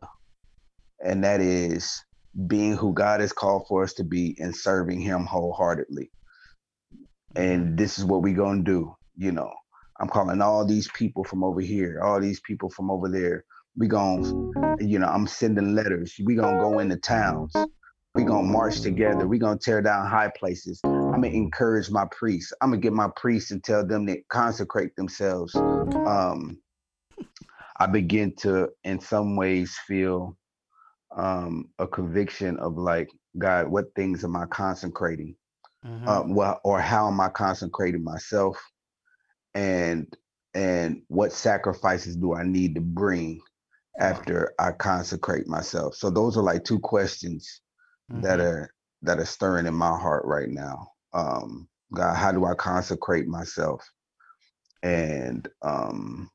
[1.04, 2.04] and that is
[2.48, 6.12] being who God has called for us to be and serving Him wholeheartedly.
[7.36, 8.96] And this is what we're going to do.
[9.18, 9.52] You know,
[10.00, 13.46] I'm calling all these people from over here, all these people from over there.
[13.78, 16.16] We going, to you know, I'm sending letters.
[16.24, 17.54] We gonna go into towns.
[18.16, 19.28] We gonna march together.
[19.28, 20.82] We gonna tear down high places.
[20.84, 22.52] I'm gonna encourage my priests.
[22.62, 25.56] I'm gonna get my priests and tell them to consecrate themselves.
[25.56, 26.62] Um,
[27.80, 30.38] I begin to, in some ways, feel
[31.16, 35.36] um, a conviction of like, God, what things am I consecrating?
[35.84, 36.08] Mhm.
[36.08, 38.58] Uh, well, or how am I consecrating myself?
[39.56, 40.14] And
[40.54, 43.42] and what sacrifices do I need to bring
[44.00, 45.96] after I consecrate myself?
[45.96, 47.62] So those are like two questions
[48.16, 48.42] that Mhm.
[48.42, 48.72] are
[49.04, 50.90] that are stirring in my heart right now.
[51.14, 53.84] Um, God, how do I consecrate myself?
[54.84, 56.30] And um,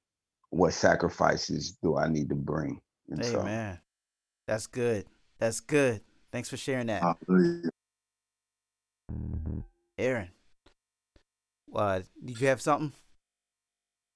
[0.51, 2.81] what sacrifices do I need to bring?
[3.11, 3.81] And so, Amen.
[4.47, 5.07] That's good.
[5.39, 6.01] That's good.
[6.33, 7.71] Thanks for sharing that, Hallelujah.
[9.99, 10.29] Aaron.
[11.75, 12.93] Uh, did you have something?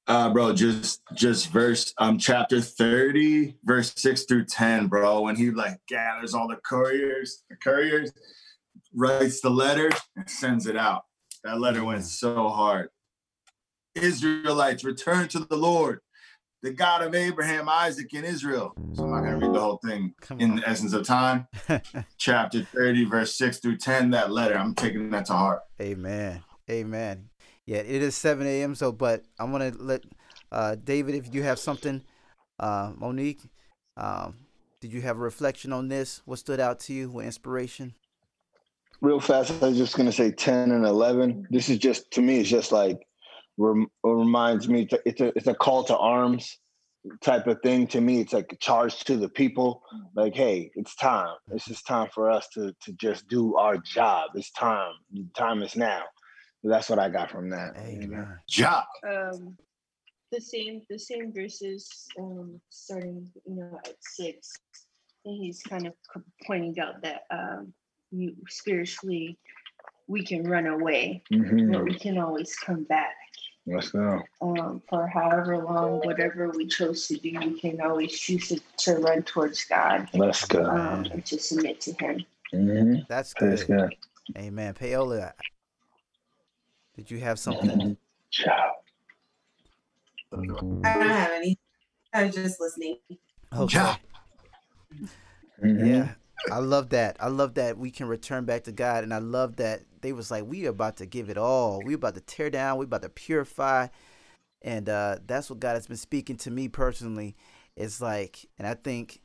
[0.07, 5.23] Uh, bro, just just verse um chapter 30, verse 6 through 10, bro.
[5.23, 8.13] When he like gathers all the couriers, the couriers,
[8.95, 11.05] writes the letter and sends it out.
[11.45, 12.89] That letter went so hard.
[13.95, 16.01] Israelites, return to the Lord,
[16.63, 18.75] the God of Abraham, Isaac, and Israel.
[18.95, 20.57] So I'm not gonna read the whole thing Come in on.
[20.57, 21.47] the essence of time.
[22.19, 24.57] chapter 30, verse 6 through 10, that letter.
[24.57, 25.61] I'm taking that to heart.
[25.81, 26.43] Amen.
[26.71, 27.31] Amen.
[27.67, 28.75] Yeah, it is 7 a.m.
[28.75, 30.05] So, but I want to let
[30.53, 32.03] uh, David, if you have something,
[32.59, 33.41] uh, Monique,
[33.97, 34.35] um,
[34.81, 36.23] did you have a reflection on this?
[36.25, 37.11] What stood out to you?
[37.11, 37.95] What inspiration?
[39.01, 41.47] real fast, I was just gonna say ten and eleven.
[41.51, 42.99] This is just to me, it's just like
[43.59, 44.83] rem- reminds me.
[44.83, 46.59] It's a, it's a it's a call to arms
[47.23, 47.87] type of thing.
[47.89, 49.83] To me, it's like a charge to the people.
[50.15, 51.35] Like, hey, it's time.
[51.51, 54.31] It's just time for us to to just do our job.
[54.35, 54.93] It's time.
[55.37, 56.03] Time is now.
[56.63, 57.75] That's what I got from that.
[57.77, 58.03] you?
[58.03, 58.39] Amen.
[58.49, 58.85] Job.
[59.09, 59.57] um
[60.33, 64.53] the same the same verses um starting you know at six
[65.25, 65.95] and he's kind of
[66.47, 67.73] pointing out that um
[68.13, 69.37] you spiritually
[70.07, 71.85] we can run away but Mhm.
[71.85, 73.17] we can always come back
[73.73, 74.21] Let's go.
[74.43, 78.97] um for however long whatever we chose to do we can always choose to, to
[78.97, 80.65] run towards god Let's go.
[80.65, 83.03] um and to submit to him Mm-hmm.
[83.09, 83.77] That's Praise good.
[83.79, 83.95] God.
[84.37, 84.75] Amen.
[84.75, 85.33] Paola,
[86.97, 87.97] did you have something?
[88.33, 88.73] Ciao.
[90.33, 91.57] I don't have any.
[92.13, 92.97] I was just listening.
[93.57, 93.79] Okay.
[93.79, 93.97] Yeah.
[95.63, 95.87] Mhm.
[95.87, 96.09] Yeah.
[96.51, 97.17] I love that.
[97.21, 99.05] I love that we can return back to God.
[99.05, 101.83] And I love that they was like, we are about to give it all.
[101.85, 102.79] We about to tear down.
[102.79, 103.89] We about to purify.
[104.63, 107.37] And uh, that's what God has been speaking to me personally.
[107.77, 109.21] It's like, and I think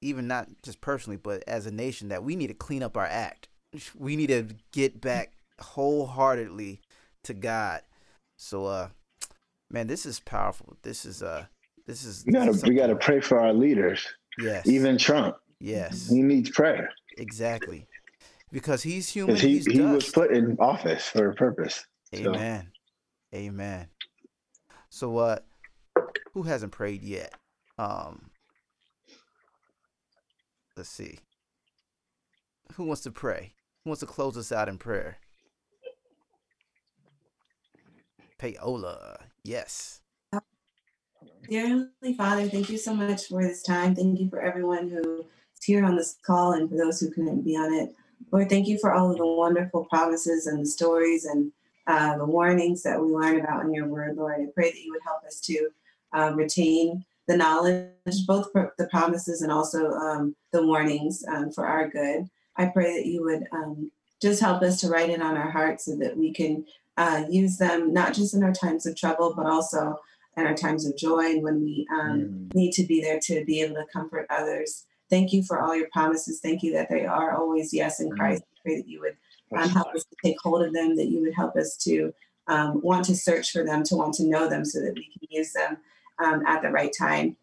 [0.00, 3.06] even not just personally, but as a nation, that we need to clean up our
[3.06, 3.48] act.
[3.98, 6.80] We need to get back wholeheartedly
[7.24, 7.80] to God.
[8.36, 8.88] So, uh,
[9.70, 10.76] man, this is powerful.
[10.82, 11.46] This is uh,
[11.86, 14.06] this is We gotta we gotta pray for our leaders.
[14.38, 14.66] Yes.
[14.66, 16.08] Even Trump, yes.
[16.08, 17.86] he needs prayer Exactly.
[18.50, 19.36] Because he's human.
[19.36, 21.86] he he's he was put in office for a purpose.
[22.14, 22.70] So, Amen.
[23.34, 23.88] Amen.
[24.90, 25.38] So uh
[26.34, 27.34] who hasn't prayed yet?
[27.78, 28.30] Um
[30.76, 31.18] let's see.
[32.74, 33.54] Who wants to pray?
[33.84, 35.18] Who wants to close us out in prayer?
[38.38, 39.18] Paola.
[39.44, 40.00] Yes.
[41.48, 43.94] Dear Heavenly Father, thank you so much for this time.
[43.94, 45.24] Thank you for everyone who's
[45.64, 47.94] here on this call and for those who couldn't be on it.
[48.30, 51.52] Lord, thank you for all of the wonderful promises and the stories and
[51.86, 54.40] uh, the warnings that we learn about in your word, Lord.
[54.40, 55.68] I pray that you would help us to
[56.12, 61.88] uh, retain the knowledge, both the promises and also um, the warnings um, for our
[61.88, 62.28] good.
[62.56, 63.90] I pray that you would um,
[64.20, 66.64] just help us to write it on our hearts so that we can
[66.96, 69.98] uh, use them not just in our times of trouble, but also
[70.36, 72.54] in our times of joy and when we um, Mm.
[72.54, 74.84] need to be there to be able to comfort others.
[75.12, 76.40] Thank you for all your promises.
[76.40, 78.42] Thank you that they are always yes in Christ.
[78.42, 79.14] I pray that you would
[79.54, 82.14] um, help us to take hold of them, that you would help us to
[82.46, 85.28] um, want to search for them, to want to know them so that we can
[85.28, 85.76] use them
[86.18, 87.36] um, at the right time.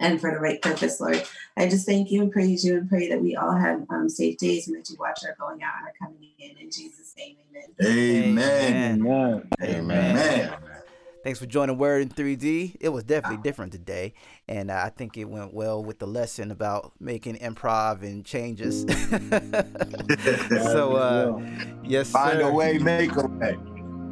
[0.00, 1.22] and for the right purpose, Lord.
[1.58, 4.38] I just thank you and praise you and pray that we all have um, safe
[4.38, 6.56] days and that you watch our going out and our coming in.
[6.56, 8.38] In Jesus' name, amen.
[8.38, 9.06] Amen.
[9.06, 9.48] Amen.
[9.60, 10.16] Amen.
[10.16, 10.77] Amen.
[11.24, 12.76] Thanks for joining Word in 3D.
[12.80, 14.14] It was definitely different today,
[14.46, 18.82] and I think it went well with the lesson about making improv and changes.
[20.72, 21.40] so, uh,
[21.82, 22.48] yes, Find sir.
[22.48, 23.56] a way, make a way.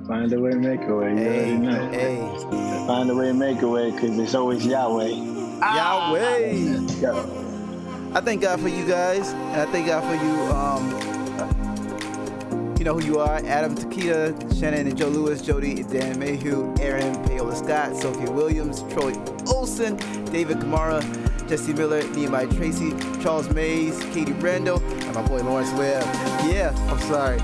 [0.06, 1.10] Find a way, make a way.
[1.10, 1.90] You Hey, know.
[1.92, 5.08] hey, Find a way, make a way, because it's always Yahweh.
[5.60, 7.00] Yahweh.
[7.00, 8.12] Go.
[8.14, 10.32] I thank God for you guys, and I thank God for you.
[10.54, 11.15] Um, you
[12.86, 17.56] know who you are: Adam Takita, Shannon and Joe Lewis, Jody, Dan Mayhew, Aaron, Paola
[17.56, 19.12] Scott, Sophia Williams, Troy
[19.48, 21.02] Olson, David Kamara,
[21.48, 26.04] Jesse Miller, Nehemiah Tracy, Charles Mays, Katie Randall, and my boy Lawrence Webb.
[26.48, 27.38] Yeah, I'm sorry.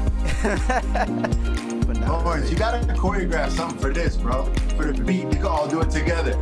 [2.09, 4.45] Lawrence, you gotta choreograph something for this, bro.
[4.77, 6.37] For the beat, we can all do it together.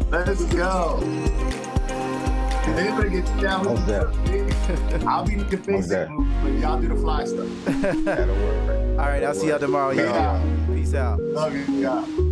[0.10, 1.45] Let's go.
[2.76, 5.04] Anybody get down with How's that?
[5.06, 7.48] I'll be the How's basic move, but y'all do the fly stuff.
[8.04, 8.70] That'll work.
[8.98, 9.92] All right, I'll see y'all tomorrow.
[9.92, 10.40] Yeah.
[10.42, 10.74] y'all.
[10.74, 11.20] Peace out.
[11.20, 12.25] Love you, God.